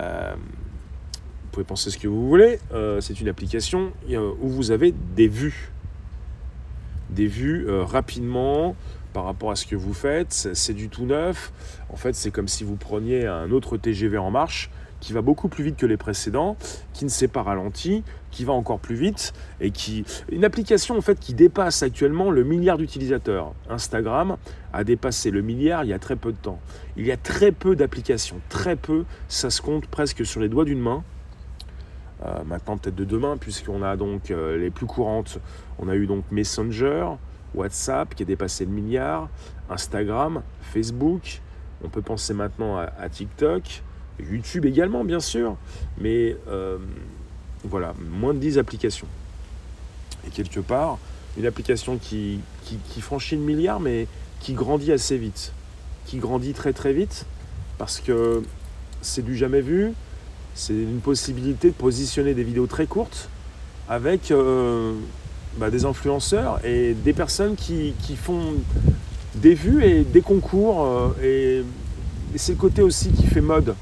Euh, 0.00 0.34
pouvez 1.56 1.64
penser 1.64 1.90
ce 1.90 1.96
que 1.96 2.06
vous 2.06 2.28
voulez. 2.28 2.58
Euh, 2.74 3.00
c'est 3.00 3.18
une 3.18 3.28
application 3.28 3.92
euh, 4.10 4.32
où 4.42 4.48
vous 4.48 4.72
avez 4.72 4.92
des 4.92 5.26
vues. 5.26 5.72
Des 7.08 7.26
vues 7.26 7.66
euh, 7.66 7.82
rapidement 7.82 8.76
par 9.14 9.24
rapport 9.24 9.50
à 9.50 9.56
ce 9.56 9.64
que 9.64 9.74
vous 9.74 9.94
faites. 9.94 10.50
C'est 10.52 10.74
du 10.74 10.90
tout 10.90 11.06
neuf. 11.06 11.52
En 11.88 11.96
fait, 11.96 12.14
c'est 12.14 12.30
comme 12.30 12.46
si 12.46 12.62
vous 12.62 12.76
preniez 12.76 13.26
un 13.26 13.50
autre 13.52 13.78
TGV 13.78 14.18
en 14.18 14.30
marche 14.30 14.70
qui 15.00 15.14
va 15.14 15.22
beaucoup 15.22 15.48
plus 15.48 15.64
vite 15.64 15.76
que 15.76 15.86
les 15.86 15.96
précédents, 15.96 16.56
qui 16.92 17.04
ne 17.04 17.10
s'est 17.10 17.28
pas 17.28 17.42
ralenti, 17.42 18.02
qui 18.30 18.44
va 18.44 18.52
encore 18.52 18.78
plus 18.78 18.96
vite 18.96 19.32
et 19.60 19.70
qui 19.70 20.04
une 20.30 20.44
application 20.44 20.96
en 20.96 21.00
fait 21.00 21.18
qui 21.20 21.32
dépasse 21.32 21.82
actuellement 21.82 22.30
le 22.30 22.44
milliard 22.44 22.76
d'utilisateurs. 22.76 23.54
Instagram 23.70 24.36
a 24.72 24.84
dépassé 24.84 25.30
le 25.30 25.42
milliard 25.42 25.84
il 25.84 25.90
y 25.90 25.92
a 25.94 25.98
très 25.98 26.16
peu 26.16 26.32
de 26.32 26.38
temps. 26.38 26.60
Il 26.96 27.06
y 27.06 27.12
a 27.12 27.16
très 27.16 27.52
peu 27.52 27.76
d'applications, 27.76 28.40
très 28.48 28.76
peu, 28.76 29.04
ça 29.28 29.48
se 29.48 29.62
compte 29.62 29.86
presque 29.86 30.26
sur 30.26 30.40
les 30.40 30.48
doigts 30.48 30.64
d'une 30.64 30.80
main. 30.80 31.02
Euh, 32.24 32.44
maintenant 32.44 32.78
peut-être 32.78 32.94
de 32.94 33.04
demain, 33.04 33.36
puisqu'on 33.36 33.82
a 33.82 33.96
donc 33.96 34.30
euh, 34.30 34.56
les 34.56 34.70
plus 34.70 34.86
courantes. 34.86 35.38
On 35.78 35.88
a 35.88 35.94
eu 35.94 36.06
donc 36.06 36.24
Messenger, 36.30 37.08
WhatsApp 37.54 38.14
qui 38.14 38.22
a 38.22 38.26
dépassé 38.26 38.64
le 38.64 38.70
milliard, 38.70 39.28
Instagram, 39.68 40.42
Facebook, 40.62 41.42
on 41.84 41.88
peut 41.88 42.02
penser 42.02 42.32
maintenant 42.32 42.78
à, 42.78 43.08
TikTok, 43.08 43.82
YouTube 44.18 44.64
également 44.64 45.04
bien 45.04 45.20
sûr, 45.20 45.56
mais 45.98 46.36
euh, 46.48 46.78
voilà, 47.64 47.94
moins 48.10 48.32
de 48.32 48.38
10 48.38 48.58
applications. 48.58 49.08
Et 50.26 50.30
quelque 50.30 50.60
part, 50.60 50.98
une 51.36 51.46
application 51.46 51.98
qui, 51.98 52.40
qui, 52.64 53.00
franchit 53.00 53.36
le 53.36 53.42
milliard, 53.42 53.78
mais 53.78 54.08
qui 54.40 54.54
grandit 54.54 54.90
assez 54.90 55.18
vite, 55.18 55.52
qui 56.06 56.16
grandit 56.16 56.54
très 56.54 56.72
très 56.72 56.94
vite, 56.94 57.26
parce 57.76 58.00
que 58.00 58.42
c'est 59.02 59.22
du 59.22 59.36
jamais 59.36 59.60
vu, 59.60 59.92
c'est 60.56 60.72
une 60.72 61.00
possibilité 61.00 61.68
de 61.68 61.74
positionner 61.74 62.32
des 62.32 62.42
vidéos 62.42 62.66
très 62.66 62.86
courtes 62.86 63.28
avec 63.88 64.30
euh, 64.30 64.94
bah, 65.58 65.70
des 65.70 65.84
influenceurs 65.84 66.64
et 66.64 66.94
des 66.94 67.12
personnes 67.12 67.54
qui, 67.54 67.94
font 68.16 68.54
des 69.34 69.54
vues 69.54 69.84
et 69.84 70.02
des 70.02 70.22
concours. 70.22 71.12
Euh, 71.22 71.62
et, 71.62 71.64
c'est 72.36 72.52
le 72.52 72.58
côté 72.58 72.82
aussi 72.82 73.10
qui 73.10 73.26
fait 73.26 73.40
mode. 73.40 73.74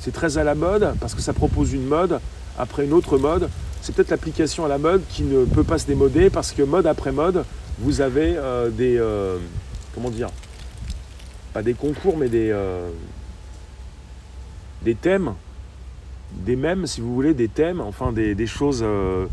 C'est 0.00 0.12
très 0.12 0.36
à 0.36 0.44
la 0.44 0.54
mode 0.54 0.94
parce 1.00 1.14
que 1.14 1.20
ça 1.20 1.32
propose 1.32 1.72
une 1.72 1.86
mode 1.86 2.20
après 2.58 2.84
une 2.84 2.92
autre 2.92 3.18
mode. 3.18 3.48
C'est 3.80 3.94
peut-être 3.94 4.10
l'application 4.10 4.64
à 4.64 4.68
la 4.68 4.78
mode 4.78 5.02
qui 5.08 5.22
ne 5.22 5.44
peut 5.44 5.64
pas 5.64 5.78
se 5.78 5.86
démoder 5.86 6.28
parce 6.28 6.52
que 6.52 6.62
mode 6.62 6.86
après 6.86 7.12
mode, 7.12 7.44
vous 7.78 8.00
avez 8.00 8.34
euh, 8.36 8.68
des... 8.70 9.00
comment 9.94 10.10
dire 10.10 10.28
Pas 11.52 11.62
des 11.62 11.74
concours, 11.74 12.16
mais 12.16 12.28
des, 12.28 12.54
des 14.82 14.94
thèmes 14.94 15.34
des 16.36 16.56
mèmes, 16.56 16.86
si 16.86 17.00
vous 17.00 17.14
voulez, 17.14 17.34
des 17.34 17.48
thèmes, 17.48 17.80
enfin 17.80 18.12
des, 18.12 18.46
choses, 18.46 18.80
euh, 18.82 19.26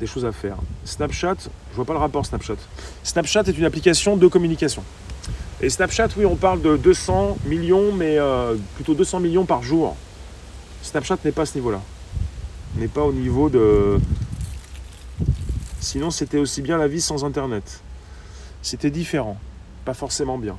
des 0.00 0.06
choses 0.06 0.24
à 0.24 0.32
faire. 0.32 0.56
Snapchat, 0.84 1.36
je 1.70 1.76
vois 1.76 1.84
pas 1.84 1.92
le 1.92 1.98
rapport 1.98 2.24
Snapchat. 2.26 2.56
Snapchat 3.02 3.42
est 3.42 3.58
une 3.58 3.64
application 3.64 4.16
de 4.16 4.26
communication. 4.26 4.82
Et 5.60 5.70
Snapchat, 5.70 6.08
oui, 6.16 6.24
on 6.24 6.36
parle 6.36 6.60
de 6.60 6.76
200 6.76 7.38
millions, 7.46 7.92
mais 7.92 8.18
euh, 8.18 8.56
plutôt 8.74 8.94
200 8.94 9.20
millions 9.20 9.44
par 9.44 9.62
jour. 9.62 9.96
Snapchat 10.82 11.18
n'est 11.24 11.32
pas 11.32 11.42
à 11.42 11.46
ce 11.46 11.54
niveau-là. 11.56 11.80
N'est 12.76 12.88
pas 12.88 13.02
au 13.02 13.12
niveau 13.12 13.48
de. 13.48 13.98
Sinon, 15.78 16.10
c'était 16.10 16.38
aussi 16.38 16.62
bien 16.62 16.78
la 16.78 16.88
vie 16.88 17.00
sans 17.00 17.24
Internet. 17.24 17.82
C'était 18.62 18.90
différent, 18.90 19.36
pas 19.84 19.94
forcément 19.94 20.38
bien. 20.38 20.56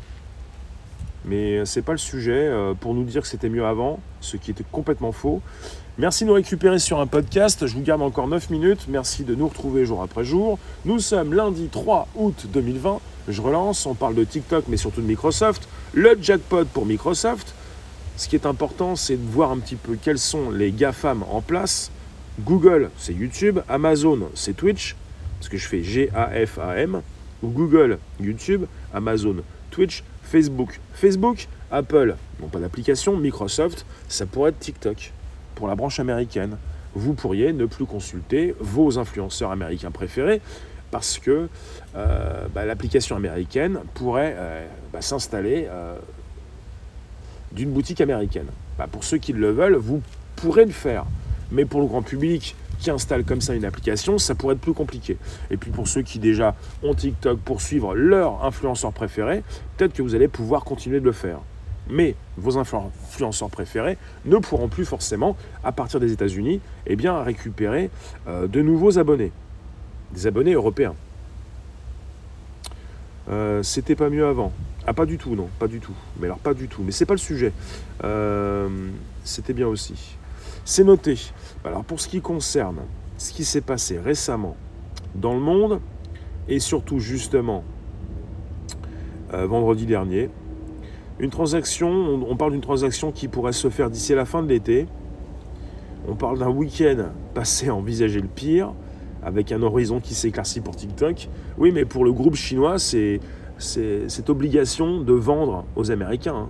Mais 1.25 1.65
c'est 1.65 1.81
pas 1.81 1.93
le 1.93 1.97
sujet 1.97 2.47
euh, 2.47 2.73
pour 2.73 2.93
nous 2.93 3.03
dire 3.03 3.21
que 3.21 3.27
c'était 3.27 3.49
mieux 3.49 3.65
avant, 3.65 3.99
ce 4.19 4.37
qui 4.37 4.51
était 4.51 4.65
complètement 4.71 5.11
faux. 5.11 5.41
Merci 5.97 6.23
de 6.23 6.29
nous 6.29 6.35
récupérer 6.35 6.79
sur 6.79 6.99
un 6.99 7.07
podcast. 7.07 7.67
Je 7.67 7.73
vous 7.73 7.81
garde 7.81 8.01
encore 8.01 8.27
9 8.27 8.49
minutes. 8.49 8.87
Merci 8.89 9.23
de 9.23 9.35
nous 9.35 9.47
retrouver 9.47 9.85
jour 9.85 10.01
après 10.01 10.23
jour. 10.23 10.57
Nous 10.85 10.99
sommes 10.99 11.33
lundi 11.33 11.69
3 11.71 12.07
août 12.15 12.47
2020. 12.51 12.99
Je 13.27 13.41
relance. 13.41 13.85
On 13.85 13.93
parle 13.93 14.15
de 14.15 14.23
TikTok, 14.23 14.65
mais 14.67 14.77
surtout 14.77 15.01
de 15.01 15.07
Microsoft. 15.07 15.67
Le 15.93 16.17
jackpot 16.19 16.65
pour 16.65 16.85
Microsoft. 16.85 17.53
Ce 18.17 18.27
qui 18.27 18.35
est 18.35 18.45
important, 18.45 18.95
c'est 18.95 19.17
de 19.17 19.31
voir 19.31 19.51
un 19.51 19.59
petit 19.59 19.75
peu 19.75 19.95
quels 20.01 20.19
sont 20.19 20.49
les 20.49 20.71
GAFAM 20.71 21.23
en 21.31 21.41
place. 21.41 21.91
Google, 22.41 22.89
c'est 22.97 23.13
YouTube. 23.13 23.59
Amazon, 23.69 24.29
c'est 24.33 24.55
Twitch. 24.55 24.95
Parce 25.39 25.49
que 25.49 25.57
je 25.57 25.67
fais 25.67 25.83
G-A-F-A-M. 25.83 27.01
Google, 27.43 27.99
YouTube. 28.19 28.65
Amazon, 28.93 29.37
Twitch. 29.69 30.03
Facebook. 30.23 30.79
Facebook, 30.93 31.47
Apple 31.71 32.15
n'ont 32.39 32.47
pas 32.47 32.59
d'application, 32.59 33.17
Microsoft, 33.17 33.85
ça 34.07 34.25
pourrait 34.25 34.49
être 34.49 34.59
TikTok 34.59 35.11
pour 35.55 35.67
la 35.67 35.75
branche 35.75 35.99
américaine. 35.99 36.57
Vous 36.95 37.13
pourriez 37.13 37.53
ne 37.53 37.65
plus 37.65 37.85
consulter 37.85 38.55
vos 38.59 38.99
influenceurs 38.99 39.51
américains 39.51 39.91
préférés 39.91 40.41
parce 40.91 41.17
que 41.17 41.49
euh, 41.95 42.47
bah, 42.53 42.65
l'application 42.65 43.15
américaine 43.15 43.79
pourrait 43.95 44.35
euh, 44.37 44.67
bah, 44.91 45.01
s'installer 45.01 45.67
euh, 45.67 45.97
d'une 47.51 47.71
boutique 47.71 47.99
américaine. 47.99 48.45
Bah, 48.77 48.87
pour 48.91 49.03
ceux 49.03 49.17
qui 49.17 49.33
le 49.33 49.49
veulent, 49.49 49.75
vous 49.75 50.03
pourrez 50.35 50.65
le 50.65 50.71
faire. 50.71 51.05
Mais 51.51 51.65
pour 51.65 51.81
le 51.81 51.87
grand 51.87 52.03
public, 52.03 52.55
qui 52.83 52.91
installent 52.91 53.23
comme 53.23 53.41
ça 53.41 53.55
une 53.55 53.63
application, 53.65 54.17
ça 54.17 54.35
pourrait 54.35 54.55
être 54.55 54.61
plus 54.61 54.73
compliqué. 54.73 55.17
Et 55.49 55.57
puis 55.57 55.71
pour 55.71 55.87
ceux 55.87 56.01
qui 56.01 56.19
déjà 56.19 56.53
ont 56.83 56.93
TikTok 56.93 57.39
pour 57.39 57.61
suivre 57.61 57.95
leur 57.95 58.43
influenceur 58.43 58.91
préféré, 58.91 59.41
peut-être 59.77 59.93
que 59.93 60.01
vous 60.01 60.15
allez 60.15 60.27
pouvoir 60.27 60.65
continuer 60.65 60.99
de 60.99 61.05
le 61.05 61.13
faire. 61.13 61.39
Mais 61.89 62.15
vos 62.37 62.57
influenceurs 62.57 63.49
préférés 63.49 63.97
ne 64.25 64.37
pourront 64.37 64.67
plus 64.67 64.85
forcément, 64.85 65.35
à 65.63 65.71
partir 65.71 65.99
des 65.99 66.11
États-Unis, 66.11 66.59
eh 66.85 66.95
bien, 66.95 67.23
récupérer 67.23 67.89
euh, 68.27 68.47
de 68.47 68.61
nouveaux 68.61 68.99
abonnés, 68.99 69.31
des 70.13 70.27
abonnés 70.27 70.53
européens. 70.53 70.95
Euh, 73.29 73.63
c'était 73.63 73.95
pas 73.95 74.09
mieux 74.09 74.25
avant. 74.25 74.51
Ah, 74.85 74.93
pas 74.93 75.05
du 75.05 75.17
tout, 75.17 75.35
non, 75.35 75.47
pas 75.57 75.67
du 75.67 75.79
tout. 75.79 75.95
Mais 76.19 76.25
alors, 76.25 76.39
pas 76.39 76.53
du 76.53 76.67
tout. 76.67 76.83
Mais 76.83 76.91
c'est 76.91 77.05
pas 77.05 77.13
le 77.13 77.19
sujet. 77.19 77.53
Euh, 78.03 78.67
c'était 79.23 79.53
bien 79.53 79.67
aussi. 79.67 80.17
C'est 80.65 80.83
noté. 80.83 81.17
Alors 81.65 81.83
pour 81.83 81.99
ce 81.99 82.07
qui 82.07 82.21
concerne 82.21 82.79
ce 83.17 83.31
qui 83.31 83.45
s'est 83.45 83.61
passé 83.61 83.99
récemment 83.99 84.55
dans 85.15 85.33
le 85.33 85.39
monde, 85.39 85.79
et 86.49 86.59
surtout 86.59 86.99
justement 86.99 87.63
euh, 89.33 89.47
vendredi 89.47 89.85
dernier, 89.85 90.29
une 91.19 91.29
transaction, 91.29 91.89
on, 92.27 92.35
parle 92.35 92.51
d'une 92.51 92.61
transaction 92.61 93.11
qui 93.11 93.27
pourrait 93.27 93.53
se 93.53 93.69
faire 93.69 93.89
d'ici 93.89 94.13
la 94.15 94.25
fin 94.25 94.41
de 94.41 94.49
l'été. 94.49 94.87
On 96.07 96.15
parle 96.15 96.39
d'un 96.39 96.49
week-end 96.49 97.09
passé 97.33 97.69
à 97.69 97.75
envisager 97.75 98.19
le 98.19 98.27
pire, 98.27 98.73
avec 99.23 99.51
un 99.51 99.61
horizon 99.61 99.99
qui 99.99 100.15
s'éclaircit 100.15 100.59
pour 100.59 100.75
TikTok. 100.75 101.29
Oui, 101.57 101.71
mais 101.71 101.85
pour 101.85 102.03
le 102.03 102.11
groupe 102.11 102.35
chinois, 102.35 102.79
c'est 102.79 103.19
cette 103.57 104.29
obligation 104.29 105.01
de 105.01 105.13
vendre 105.13 105.65
aux 105.75 105.91
Américains. 105.91 106.35
Hein. 106.35 106.49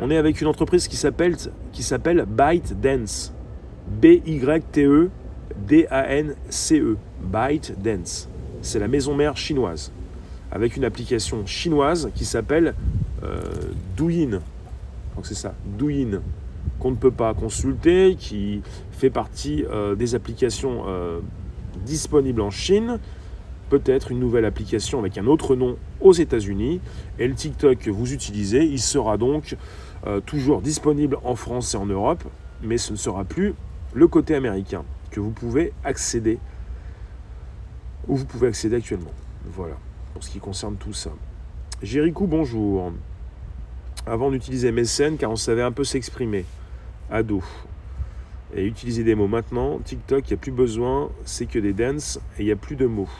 On 0.00 0.10
est 0.10 0.16
avec 0.16 0.40
une 0.40 0.46
entreprise 0.46 0.86
qui 0.86 0.96
s'appelle 0.96 1.36
s'appelle 1.80 2.26
ByteDance. 3.88 4.24
B-Y-T-E 4.24 5.10
D-A-N-C-E. 5.66 6.96
ByteDance. 7.20 8.28
C'est 8.62 8.78
la 8.78 8.88
maison 8.88 9.14
mère 9.14 9.36
chinoise. 9.36 9.92
Avec 10.50 10.76
une 10.76 10.84
application 10.84 11.44
chinoise 11.46 12.10
qui 12.14 12.24
s'appelle 12.24 12.74
euh, 13.22 13.40
Douyin. 13.96 14.40
Donc 15.16 15.26
c'est 15.26 15.34
ça, 15.34 15.54
Douyin. 15.78 16.20
Qu'on 16.78 16.92
ne 16.92 16.96
peut 16.96 17.10
pas 17.10 17.34
consulter, 17.34 18.16
qui 18.18 18.62
fait 18.92 19.10
partie 19.10 19.64
euh, 19.70 19.94
des 19.94 20.14
applications 20.14 20.84
euh, 20.86 21.20
disponibles 21.84 22.40
en 22.40 22.50
Chine 22.50 22.98
peut-être 23.68 24.10
une 24.10 24.18
nouvelle 24.18 24.44
application 24.44 24.98
avec 24.98 25.18
un 25.18 25.26
autre 25.26 25.54
nom 25.56 25.76
aux 26.00 26.12
États-Unis. 26.12 26.80
Et 27.18 27.28
le 27.28 27.34
TikTok 27.34 27.78
que 27.78 27.90
vous 27.90 28.12
utilisez, 28.12 28.64
il 28.64 28.80
sera 28.80 29.16
donc 29.16 29.56
euh, 30.06 30.20
toujours 30.20 30.62
disponible 30.62 31.18
en 31.24 31.34
France 31.34 31.74
et 31.74 31.76
en 31.76 31.86
Europe, 31.86 32.24
mais 32.62 32.78
ce 32.78 32.92
ne 32.92 32.96
sera 32.96 33.24
plus 33.24 33.54
le 33.98 34.06
côté 34.06 34.36
américain 34.36 34.84
que 35.10 35.18
vous 35.18 35.32
pouvez 35.32 35.72
accéder, 35.82 36.38
où 38.06 38.14
vous 38.14 38.24
pouvez 38.24 38.46
accéder 38.46 38.76
actuellement. 38.76 39.10
Voilà, 39.44 39.74
pour 40.14 40.22
ce 40.22 40.30
qui 40.30 40.38
concerne 40.38 40.76
tout 40.76 40.92
ça. 40.92 41.10
Jéricho, 41.82 42.28
bonjour. 42.28 42.92
Avant 44.06 44.30
d'utiliser 44.30 44.70
MSN, 44.70 45.16
car 45.16 45.32
on 45.32 45.36
savait 45.36 45.62
un 45.62 45.72
peu 45.72 45.82
s'exprimer. 45.82 46.44
Ado. 47.10 47.42
Et 48.54 48.64
utiliser 48.64 49.02
des 49.02 49.16
mots. 49.16 49.26
Maintenant, 49.26 49.80
TikTok, 49.80 50.28
il 50.28 50.32
n'y 50.32 50.34
a 50.34 50.40
plus 50.40 50.52
besoin, 50.52 51.10
c'est 51.24 51.46
que 51.46 51.58
des 51.58 51.72
dances 51.72 52.20
et 52.38 52.42
il 52.42 52.46
n'y 52.46 52.52
a 52.52 52.56
plus 52.56 52.76
de 52.76 52.86
mots. 52.86 53.10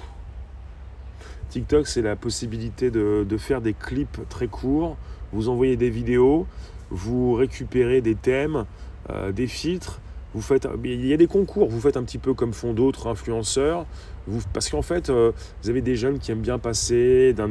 TikTok, 1.50 1.88
c'est 1.88 2.02
la 2.02 2.14
possibilité 2.14 2.92
de, 2.92 3.26
faire 3.36 3.60
des 3.60 3.74
clips 3.74 4.20
très 4.28 4.46
courts 4.46 4.96
vous 5.32 5.50
envoyez 5.50 5.76
des 5.76 5.90
vidéos, 5.90 6.46
vous 6.90 7.34
récupérez 7.34 8.00
des 8.00 8.14
thèmes, 8.14 8.64
euh, 9.10 9.30
des 9.30 9.46
filtres, 9.46 10.00
vous 10.34 10.42
faites, 10.42 10.68
il 10.84 11.06
y 11.06 11.12
a 11.12 11.16
des 11.16 11.26
concours, 11.26 11.68
vous 11.68 11.80
faites 11.80 11.96
un 11.96 12.02
petit 12.02 12.18
peu 12.18 12.34
comme 12.34 12.52
font 12.52 12.72
d'autres 12.72 13.06
influenceurs, 13.06 13.86
vous, 14.26 14.42
parce 14.52 14.68
qu'en 14.68 14.82
fait, 14.82 15.08
euh, 15.08 15.32
vous 15.62 15.70
avez 15.70 15.80
des 15.80 15.96
jeunes 15.96 16.18
qui 16.18 16.30
aiment 16.32 16.42
bien 16.42 16.58
passer 16.58 17.32
d'un, 17.32 17.50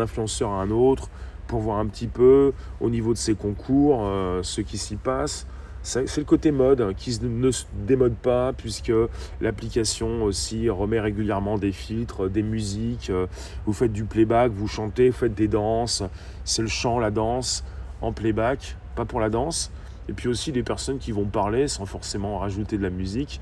influenceur 0.00 0.50
à 0.50 0.62
un 0.62 0.70
autre 0.70 1.08
pour 1.46 1.60
voir 1.60 1.78
un 1.78 1.86
petit 1.86 2.08
peu 2.08 2.52
au 2.80 2.90
niveau 2.90 3.12
de 3.12 3.18
ces 3.18 3.34
concours 3.34 4.00
euh, 4.02 4.42
ce 4.42 4.60
qui 4.60 4.78
s'y 4.78 4.96
passe. 4.96 5.46
C'est 5.82 6.18
le 6.18 6.24
côté 6.24 6.50
mode 6.50 6.94
qui 6.96 7.18
ne 7.22 7.50
se 7.50 7.64
démode 7.86 8.16
pas 8.16 8.52
puisque 8.52 8.92
l'application 9.40 10.24
aussi 10.24 10.68
remet 10.68 11.00
régulièrement 11.00 11.56
des 11.56 11.72
filtres, 11.72 12.28
des 12.28 12.42
musiques. 12.42 13.08
Euh, 13.08 13.26
vous 13.64 13.72
faites 13.72 13.92
du 13.92 14.04
playback, 14.04 14.52
vous 14.52 14.68
chantez, 14.68 15.08
vous 15.08 15.16
faites 15.16 15.34
des 15.34 15.48
danses. 15.48 16.02
C'est 16.44 16.62
le 16.62 16.68
chant, 16.68 16.98
la 16.98 17.10
danse 17.10 17.64
en 18.02 18.12
playback, 18.12 18.76
pas 18.96 19.04
pour 19.04 19.20
la 19.20 19.30
danse. 19.30 19.70
Et 20.08 20.12
puis 20.12 20.28
aussi 20.28 20.52
des 20.52 20.62
personnes 20.62 20.98
qui 20.98 21.12
vont 21.12 21.26
parler 21.26 21.68
sans 21.68 21.86
forcément 21.86 22.38
rajouter 22.38 22.78
de 22.78 22.82
la 22.82 22.90
musique. 22.90 23.40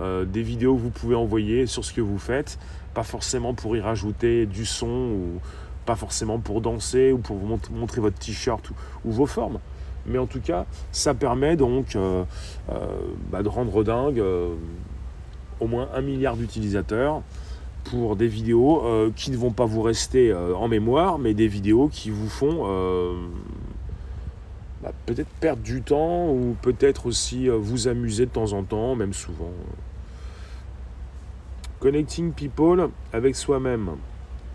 Euh, 0.00 0.24
des 0.24 0.42
vidéos 0.42 0.76
que 0.76 0.80
vous 0.80 0.90
pouvez 0.90 1.14
envoyer 1.14 1.66
sur 1.66 1.84
ce 1.84 1.92
que 1.92 2.00
vous 2.00 2.18
faites, 2.18 2.58
pas 2.94 3.02
forcément 3.02 3.54
pour 3.54 3.76
y 3.76 3.80
rajouter 3.80 4.46
du 4.46 4.64
son 4.64 4.86
ou 4.86 5.40
pas 5.86 5.96
forcément 5.96 6.38
pour 6.38 6.60
danser 6.60 7.12
ou 7.12 7.18
pour 7.18 7.36
vous 7.36 7.58
montrer 7.72 8.00
votre 8.00 8.18
t-shirt 8.18 8.70
ou 9.04 9.10
vos 9.10 9.26
formes. 9.26 9.58
Mais 10.06 10.18
en 10.18 10.26
tout 10.26 10.40
cas, 10.40 10.66
ça 10.92 11.14
permet 11.14 11.56
donc 11.56 11.96
euh, 11.96 12.24
euh, 12.70 12.86
bah, 13.30 13.42
de 13.42 13.48
rendre 13.48 13.82
dingue 13.82 14.22
au 15.60 15.66
moins 15.66 15.88
un 15.94 16.00
milliard 16.00 16.36
d'utilisateurs 16.36 17.22
pour 17.84 18.16
des 18.16 18.28
vidéos 18.28 18.84
qui 19.16 19.30
ne 19.30 19.36
vont 19.36 19.50
pas 19.50 19.64
vous 19.64 19.82
rester 19.82 20.32
en 20.34 20.68
mémoire, 20.68 21.18
mais 21.18 21.32
des 21.32 21.48
vidéos 21.48 21.88
qui 21.88 22.10
vous 22.10 22.28
font 22.28 22.66
bah, 24.82 24.92
peut-être 25.06 25.28
perdre 25.40 25.62
du 25.62 25.82
temps 25.82 26.30
ou 26.30 26.56
peut-être 26.62 27.06
aussi 27.06 27.48
vous 27.48 27.88
amuser 27.88 28.26
de 28.26 28.30
temps 28.30 28.52
en 28.52 28.62
temps, 28.62 28.94
même 28.94 29.12
souvent. 29.12 29.50
Connecting 31.80 32.32
people 32.32 32.90
avec 33.12 33.36
soi-même. 33.36 33.90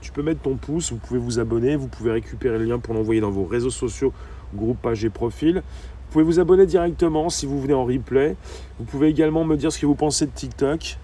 Tu 0.01 0.11
peux 0.11 0.21
mettre 0.21 0.41
ton 0.41 0.55
pouce, 0.55 0.91
vous 0.91 0.97
pouvez 0.97 1.19
vous 1.19 1.39
abonner, 1.39 1.77
vous 1.77 1.87
pouvez 1.87 2.11
récupérer 2.11 2.59
le 2.59 2.65
lien 2.65 2.79
pour 2.79 2.93
l'envoyer 2.93 3.21
dans 3.21 3.31
vos 3.31 3.45
réseaux 3.45 3.69
sociaux, 3.69 4.11
groupe, 4.53 4.77
page 4.81 5.05
et 5.05 5.09
profil. 5.09 5.55
Vous 5.55 6.11
pouvez 6.11 6.25
vous 6.25 6.39
abonner 6.39 6.65
directement 6.65 7.29
si 7.29 7.45
vous 7.45 7.61
venez 7.61 7.73
en 7.73 7.85
replay. 7.85 8.35
Vous 8.77 8.85
pouvez 8.85 9.07
également 9.07 9.45
me 9.45 9.55
dire 9.55 9.71
ce 9.71 9.79
que 9.79 9.85
vous 9.85 9.95
pensez 9.95 10.25
de 10.25 10.31
TikTok. 10.31 10.97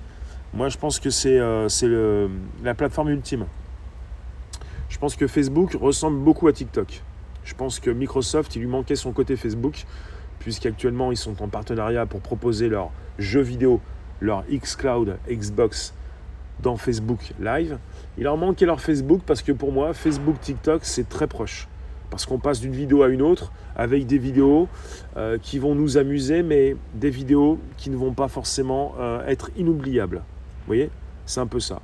Moi, 0.54 0.70
je 0.70 0.78
pense 0.78 1.00
que 1.00 1.10
c'est 1.10 1.40
euh, 1.40 2.28
la 2.64 2.74
plateforme 2.74 3.10
ultime. 3.10 3.46
Je 4.90 4.98
pense 4.98 5.16
que 5.16 5.28
Facebook 5.28 5.78
ressemble 5.80 6.20
beaucoup 6.20 6.48
à 6.48 6.54
TikTok. 6.54 7.02
Je 7.50 7.56
pense 7.56 7.80
que 7.80 7.90
Microsoft, 7.90 8.56
il 8.56 8.60
lui 8.60 8.68
manquait 8.68 8.96
son 8.96 9.12
côté 9.12 9.36
Facebook, 9.36 9.86
puisqu'actuellement, 10.38 11.12
ils 11.12 11.18
sont 11.18 11.42
en 11.42 11.48
partenariat 11.48 12.06
pour 12.06 12.22
proposer 12.22 12.70
leurs 12.70 12.92
jeux 13.18 13.42
vidéo, 13.42 13.82
leur 14.22 14.44
xCloud, 14.46 15.18
Xbox 15.28 15.96
dans 16.62 16.78
Facebook 16.78 17.34
Live. 17.40 17.80
Il 18.20 18.26
leur 18.26 18.38
manquait 18.38 18.68
leur 18.68 18.82
Facebook 18.82 19.22
parce 19.26 19.42
que 19.42 19.52
pour 19.52 19.72
moi, 19.72 19.96
Facebook, 19.96 20.40
TikTok, 20.40 20.82
c'est 20.86 21.10
très 21.10 21.26
proche. 21.26 21.68
Parce 22.12 22.28
qu'on 22.28 22.38
passe 22.38 22.60
d'une 22.60 22.74
vidéo 22.74 23.02
à 23.02 23.08
une 23.08 23.24
autre 23.24 23.52
avec 23.76 24.06
des 24.06 24.20
vidéos 24.20 24.68
euh, 25.18 25.40
qui 25.42 25.58
vont 25.58 25.74
nous 25.74 25.98
amuser, 25.98 26.44
mais 26.44 26.76
des 26.94 27.10
vidéos 27.10 27.58
qui 27.78 27.90
ne 27.90 27.96
vont 27.96 28.14
pas 28.14 28.28
forcément 28.28 28.94
euh, 29.00 29.26
être 29.26 29.50
inoubliables. 29.58 30.18
Vous 30.18 30.68
voyez? 30.68 30.92
C'est 31.26 31.40
un 31.40 31.48
peu 31.48 31.60
ça. 31.60 31.82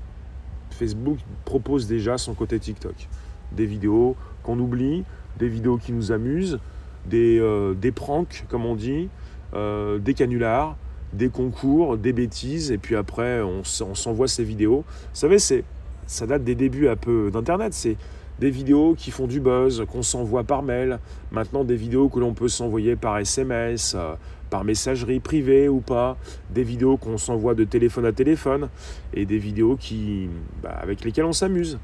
Facebook 0.69 1.17
propose 1.43 1.88
déjà 1.88 2.19
son 2.19 2.36
côté 2.36 2.60
TikTok. 2.60 3.08
Des 3.51 3.65
vidéos 3.65 4.15
qu'on 4.43 4.60
oublie, 4.60 5.04
des 5.39 5.48
vidéos 5.48 5.78
qui 5.78 5.93
nous 5.93 6.12
amusent, 6.12 6.60
des, 7.06 7.39
euh, 7.39 7.74
des 7.74 7.91
pranks, 7.91 8.45
comme 8.50 8.65
on 8.65 8.76
dit, 8.76 9.10
des 9.54 10.13
canulars, 10.13 10.76
des 11.13 11.30
concours, 11.30 11.98
des 11.98 12.12
bêtises, 12.12 12.71
et 12.71 12.78
puis 12.78 12.98
après, 12.98 13.41
on, 13.41 13.63
s'envoie 13.63 14.28
ces 14.28 14.43
vidéos. 14.43 14.84
Vous 14.88 15.10
savez, 15.13 15.38
ça 15.39 16.28
date 16.28 16.43
des 16.43 16.56
débuts 16.56 16.89
un 16.89 16.95
peu 16.95 17.32
d'Internet. 17.32 17.74
C'est 17.74 17.95
des 18.39 18.50
vidéos 18.50 18.95
qui 18.95 19.12
font 19.12 19.28
du 19.28 19.39
buzz, 19.39 19.86
qu'on 19.89 20.02
s'envoie 20.02 20.43
par 20.43 20.62
mail. 20.62 21.00
Maintenant, 21.32 21.63
des 21.63 21.76
vidéos 21.76 22.10
que 22.10 22.19
l'on 22.19 22.34
peut 22.34 22.50
s'envoyer 22.50 22.95
par 22.95 23.17
SMS, 23.17 23.95
euh, 23.95 24.15
par 24.50 24.63
messagerie 24.63 25.19
privée 25.19 25.69
ou 25.69 25.80
pas. 25.80 26.17
Des 26.50 26.63
vidéos 26.63 26.98
qu'on 26.98 27.17
s'envoie 27.17 27.56
de 27.56 27.63
téléphone 27.63 28.06
à 28.06 28.12
téléphone. 28.12 28.69
Et 29.13 29.26
des 29.26 29.38
vidéos 29.38 29.78
qui, 29.78 30.30
bah, 30.62 30.78
avec 30.82 31.04
lesquelles 31.04 31.26
on 31.26 31.34
s'amuse. 31.34 31.80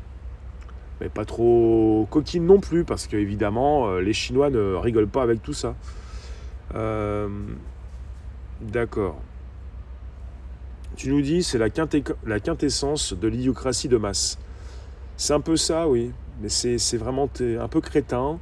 Mais 1.02 1.10
pas 1.10 1.26
trop 1.26 2.08
coquines 2.12 2.46
non 2.46 2.60
plus, 2.60 2.84
parce 2.84 3.08
qu'évidemment, 3.08 3.88
euh, 3.88 4.02
les 4.02 4.14
Chinois 4.14 4.52
ne 4.52 4.76
rigolent 4.76 5.10
pas 5.10 5.24
avec 5.24 5.42
tout 5.42 5.52
ça. 5.52 5.74
Euh, 6.76 7.28
D'accord. 8.62 9.20
Tu 10.96 11.10
nous 11.10 11.24
dis, 11.24 11.42
c'est 11.42 11.58
la, 11.58 11.70
la, 12.28 12.40
quintessence 12.40 13.14
de 13.14 13.28
l'idiocratie 13.28 13.88
de 13.88 13.98
masse. 13.98 14.38
C'est 15.18 15.34
un 15.34 15.40
peu 15.40 15.56
ça, 15.56 15.88
oui. 15.88 16.12
Mais 16.40 16.50
c'est 16.50 16.98
vraiment 16.98 17.28
un 17.60 17.68
peu 17.68 17.82
crétin. 17.82 18.38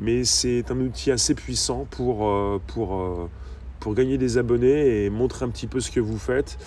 Mais 0.00 0.24
c'est 0.24 0.68
un 0.72 0.80
outil 0.80 1.12
assez 1.12 1.36
puissant 1.36 1.86
pour, 1.92 2.28
euh, 2.28 2.60
pour, 2.66 3.30
pour 3.78 3.94
gagner 3.94 4.18
des 4.18 4.38
abonnés 4.38 5.04
et 5.04 5.10
montrer 5.10 5.44
un 5.44 5.50
petit 5.50 5.68
peu 5.68 5.78
ce 5.78 5.92
que 5.92 6.00
vous 6.00 6.18
faites. 6.18 6.58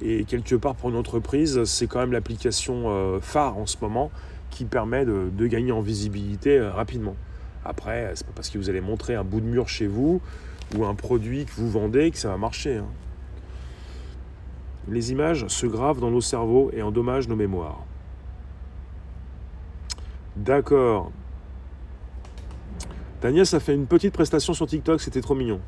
Et 0.00 0.22
quelque 0.22 0.54
part, 0.54 0.76
pour 0.76 0.90
une 0.90 0.96
entreprise, 0.96 1.64
c'est 1.64 1.88
quand 1.88 1.98
même 1.98 2.12
l'application 2.12 3.18
phare 3.20 3.58
en 3.58 3.66
ce 3.66 3.76
moment 3.82 4.12
qui 4.50 4.64
permet 4.64 5.04
de, 5.04 5.46
gagner 5.46 5.72
en 5.72 5.80
visibilité 5.80 6.60
rapidement. 6.60 7.16
Après, 7.64 8.12
c'est 8.14 8.26
pas 8.26 8.32
parce 8.34 8.50
que 8.50 8.58
vous 8.58 8.70
allez 8.70 8.80
montrer 8.80 9.14
un 9.14 9.24
bout 9.24 9.40
de 9.40 9.46
mur 9.46 9.68
chez 9.68 9.86
vous 9.86 10.20
ou 10.76 10.84
un 10.84 10.94
produit 10.94 11.44
que 11.44 11.52
vous 11.52 11.70
vendez 11.70 12.10
que 12.10 12.18
ça 12.18 12.28
va 12.28 12.36
marcher. 12.36 12.76
Hein. 12.76 12.86
Les 14.88 15.12
images 15.12 15.46
se 15.48 15.66
gravent 15.66 16.00
dans 16.00 16.10
nos 16.10 16.20
cerveaux 16.20 16.70
et 16.72 16.82
endommagent 16.82 17.28
nos 17.28 17.36
mémoires. 17.36 17.84
D'accord. 20.36 21.12
Daniel, 23.20 23.44
ça 23.44 23.58
fait 23.58 23.74
une 23.74 23.86
petite 23.86 24.14
prestation 24.14 24.54
sur 24.54 24.66
TikTok, 24.66 25.00
c'était 25.00 25.20
trop 25.20 25.34
mignon. 25.34 25.60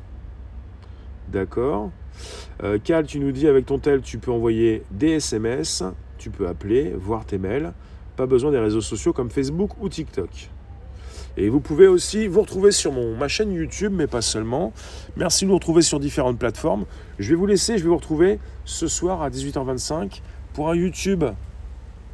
D'accord. 1.27 1.91
Euh, 2.63 2.79
Cal, 2.81 3.05
tu 3.05 3.19
nous 3.19 3.31
dis 3.31 3.47
avec 3.47 3.65
ton 3.65 3.77
tel, 3.77 4.01
tu 4.01 4.17
peux 4.17 4.31
envoyer 4.31 4.83
des 4.91 5.11
SMS, 5.11 5.83
tu 6.17 6.29
peux 6.29 6.47
appeler, 6.47 6.93
voir 6.95 7.25
tes 7.25 7.37
mails. 7.37 7.73
Pas 8.15 8.25
besoin 8.25 8.51
des 8.51 8.59
réseaux 8.59 8.81
sociaux 8.81 9.13
comme 9.13 9.29
Facebook 9.29 9.71
ou 9.81 9.89
TikTok. 9.89 10.49
Et 11.37 11.47
vous 11.47 11.61
pouvez 11.61 11.87
aussi 11.87 12.27
vous 12.27 12.41
retrouver 12.41 12.71
sur 12.71 12.91
mon, 12.91 13.15
ma 13.15 13.27
chaîne 13.27 13.51
YouTube, 13.51 13.93
mais 13.95 14.07
pas 14.07 14.21
seulement. 14.21 14.73
Merci 15.15 15.45
de 15.45 15.49
nous 15.49 15.55
retrouver 15.55 15.81
sur 15.81 15.99
différentes 15.99 16.37
plateformes. 16.37 16.85
Je 17.19 17.29
vais 17.29 17.35
vous 17.35 17.45
laisser, 17.45 17.77
je 17.77 17.83
vais 17.83 17.89
vous 17.89 17.95
retrouver 17.95 18.39
ce 18.65 18.87
soir 18.87 19.21
à 19.21 19.29
18h25 19.29 20.21
pour 20.53 20.69
un 20.69 20.75
YouTube 20.75 21.23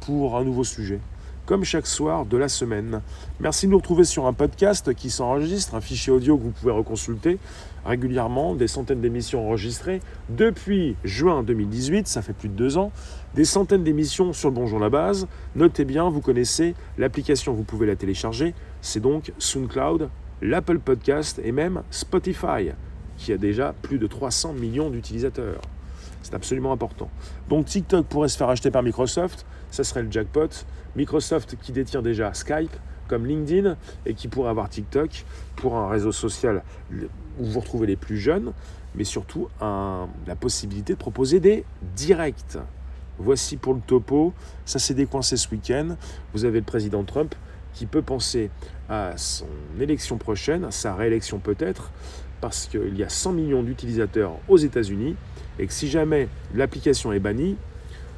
pour 0.00 0.36
un 0.36 0.44
nouveau 0.44 0.64
sujet 0.64 1.00
comme 1.48 1.64
chaque 1.64 1.86
soir 1.86 2.26
de 2.26 2.36
la 2.36 2.50
semaine. 2.50 3.00
Merci 3.40 3.64
de 3.64 3.70
nous 3.70 3.78
retrouver 3.78 4.04
sur 4.04 4.26
un 4.26 4.34
podcast 4.34 4.92
qui 4.92 5.08
s'enregistre, 5.08 5.74
un 5.74 5.80
fichier 5.80 6.12
audio 6.12 6.36
que 6.36 6.42
vous 6.42 6.50
pouvez 6.50 6.72
reconsulter 6.72 7.38
régulièrement, 7.86 8.54
des 8.54 8.68
centaines 8.68 9.00
d'émissions 9.00 9.46
enregistrées 9.46 10.02
depuis 10.28 10.94
juin 11.04 11.42
2018, 11.42 12.06
ça 12.06 12.20
fait 12.20 12.34
plus 12.34 12.50
de 12.50 12.54
deux 12.54 12.76
ans, 12.76 12.92
des 13.34 13.46
centaines 13.46 13.82
d'émissions 13.82 14.34
sur 14.34 14.50
le 14.50 14.56
Bonjour 14.56 14.78
la 14.78 14.90
base. 14.90 15.26
Notez 15.56 15.86
bien, 15.86 16.10
vous 16.10 16.20
connaissez 16.20 16.74
l'application, 16.98 17.54
vous 17.54 17.64
pouvez 17.64 17.86
la 17.86 17.96
télécharger, 17.96 18.52
c'est 18.82 19.00
donc 19.00 19.32
SoundCloud, 19.38 20.10
l'Apple 20.42 20.80
Podcast 20.80 21.40
et 21.42 21.52
même 21.52 21.82
Spotify, 21.90 22.72
qui 23.16 23.32
a 23.32 23.38
déjà 23.38 23.74
plus 23.80 23.96
de 23.96 24.06
300 24.06 24.52
millions 24.52 24.90
d'utilisateurs. 24.90 25.62
C'est 26.20 26.34
absolument 26.34 26.72
important. 26.72 27.08
Donc 27.48 27.64
TikTok 27.64 28.04
pourrait 28.04 28.28
se 28.28 28.36
faire 28.36 28.50
acheter 28.50 28.70
par 28.70 28.82
Microsoft, 28.82 29.46
ça 29.70 29.82
serait 29.82 30.02
le 30.02 30.12
jackpot. 30.12 30.48
Microsoft 30.96 31.56
qui 31.60 31.72
détient 31.72 32.02
déjà 32.02 32.34
Skype 32.34 32.74
comme 33.08 33.26
LinkedIn 33.26 33.76
et 34.06 34.14
qui 34.14 34.28
pourrait 34.28 34.50
avoir 34.50 34.68
TikTok 34.68 35.24
pour 35.56 35.76
un 35.76 35.88
réseau 35.88 36.12
social 36.12 36.62
où 36.92 37.44
vous 37.44 37.60
retrouvez 37.60 37.86
les 37.86 37.96
plus 37.96 38.18
jeunes, 38.18 38.52
mais 38.94 39.04
surtout 39.04 39.48
la 39.60 40.36
possibilité 40.38 40.92
de 40.92 40.98
proposer 40.98 41.40
des 41.40 41.64
directs. 41.96 42.58
Voici 43.18 43.56
pour 43.56 43.74
le 43.74 43.80
topo, 43.80 44.32
ça 44.64 44.78
s'est 44.78 44.94
décoincé 44.94 45.36
ce 45.36 45.48
week-end. 45.50 45.96
Vous 46.34 46.44
avez 46.44 46.58
le 46.58 46.64
président 46.64 47.02
Trump 47.02 47.34
qui 47.74 47.86
peut 47.86 48.02
penser 48.02 48.50
à 48.88 49.16
son 49.16 49.46
élection 49.80 50.18
prochaine, 50.18 50.70
sa 50.70 50.94
réélection 50.94 51.38
peut-être, 51.38 51.90
parce 52.40 52.66
qu'il 52.66 52.96
y 52.96 53.02
a 53.02 53.08
100 53.08 53.32
millions 53.32 53.62
d'utilisateurs 53.62 54.32
aux 54.48 54.56
États-Unis 54.56 55.16
et 55.58 55.66
que 55.66 55.72
si 55.72 55.88
jamais 55.88 56.28
l'application 56.54 57.12
est 57.12 57.18
bannie, 57.18 57.56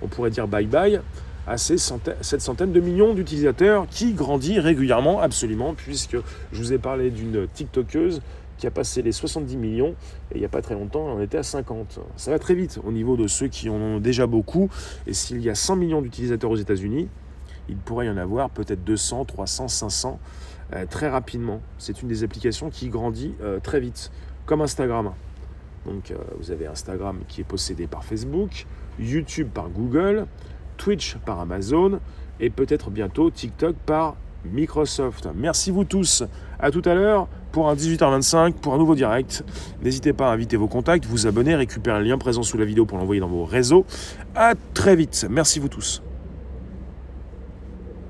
on 0.03 0.09
pourrait 0.09 0.31
dire 0.31 0.49
bye 0.49 0.67
bye 0.67 1.01
à 1.47 1.57
ces 1.57 1.77
cette 1.79 2.41
centaine 2.41 2.73
de 2.73 2.81
millions 2.81 3.15
d'utilisateurs 3.15 3.87
qui 3.89 4.13
grandit 4.13 4.61
régulièrement, 4.61 5.21
absolument, 5.21 5.75
puisque 5.75 6.17
je 6.53 6.59
vous 6.59 6.73
ai 6.73 6.79
parlé 6.79 7.11
d'une 7.11 7.47
TikTokeuse 7.49 8.21
qui 8.59 8.67
a 8.67 8.71
passé 8.71 9.01
les 9.01 9.13
70 9.13 9.57
millions 9.57 9.95
et 10.31 10.37
il 10.37 10.39
n'y 10.41 10.45
a 10.45 10.51
pas 10.51 10.61
très 10.61 10.75
longtemps, 10.75 11.07
on 11.07 11.23
était 11.23 11.39
à 11.39 11.43
50. 11.43 12.01
Ça 12.17 12.31
va 12.31 12.39
très 12.39 12.55
vite 12.55 12.79
au 12.85 12.93
niveau 12.93 13.17
de 13.17 13.27
ceux 13.27 13.49
qui 13.49 13.71
en 13.71 13.77
ont 13.77 13.99
déjà 13.99 14.27
beaucoup. 14.27 14.69
Et 15.07 15.15
s'il 15.15 15.41
y 15.41 15.49
a 15.49 15.55
100 15.55 15.77
millions 15.77 16.03
d'utilisateurs 16.03 16.51
aux 16.51 16.57
États-Unis, 16.57 17.09
il 17.71 17.77
pourrait 17.77 18.07
y 18.07 18.11
en 18.11 18.19
avoir 18.19 18.51
peut-être 18.51 18.85
200, 18.85 19.25
300, 19.25 19.69
500 19.69 20.21
très 20.89 21.09
rapidement. 21.09 21.61
C'est 21.79 22.03
une 22.03 22.09
des 22.09 22.23
applications 22.23 22.71
qui 22.71 22.89
grandit 22.89 23.35
euh, 23.43 23.59
très 23.61 23.81
vite, 23.81 24.11
comme 24.47 24.61
Instagram. 24.61 25.13
Donc 25.87 26.11
euh, 26.11 26.17
vous 26.39 26.51
avez 26.51 26.67
Instagram 26.67 27.21
qui 27.29 27.41
est 27.41 27.45
possédé 27.45 27.87
par 27.87 28.05
Facebook, 28.05 28.67
YouTube 28.99 29.49
par 29.53 29.69
Google, 29.69 30.27
Twitch 30.81 31.17
par 31.27 31.39
Amazon 31.41 32.01
et 32.41 32.49
peut-être 32.49 32.91
bientôt 32.91 33.31
TikTok 33.31 33.77
par 33.85 34.17
Microsoft. 34.51 35.29
Merci 35.37 35.71
vous 35.71 35.85
tous. 35.85 36.25
À 36.59 36.71
tout 36.71 36.81
à 36.87 36.95
l'heure 36.95 37.29
pour 37.53 37.69
un 37.69 37.75
18h25 37.75 38.55
pour 38.55 38.73
un 38.73 38.79
nouveau 38.79 38.95
direct. 38.95 39.45
N'hésitez 39.83 40.15
pas 40.15 40.31
à 40.31 40.33
inviter 40.33 40.57
vos 40.57 40.69
contacts, 40.69 41.05
vous 41.05 41.27
abonner, 41.27 41.55
récupérer 41.55 41.99
un 41.99 42.01
lien 42.01 42.17
présent 42.17 42.43
sous 42.43 42.57
la 42.57 42.65
vidéo 42.65 42.87
pour 42.87 42.97
l'envoyer 42.97 43.21
dans 43.21 43.29
vos 43.29 43.45
réseaux. 43.45 43.85
À 44.35 44.55
très 44.73 44.97
vite. 44.97 45.27
Merci 45.29 45.61
vous 45.61 45.69
tous. 45.69 46.03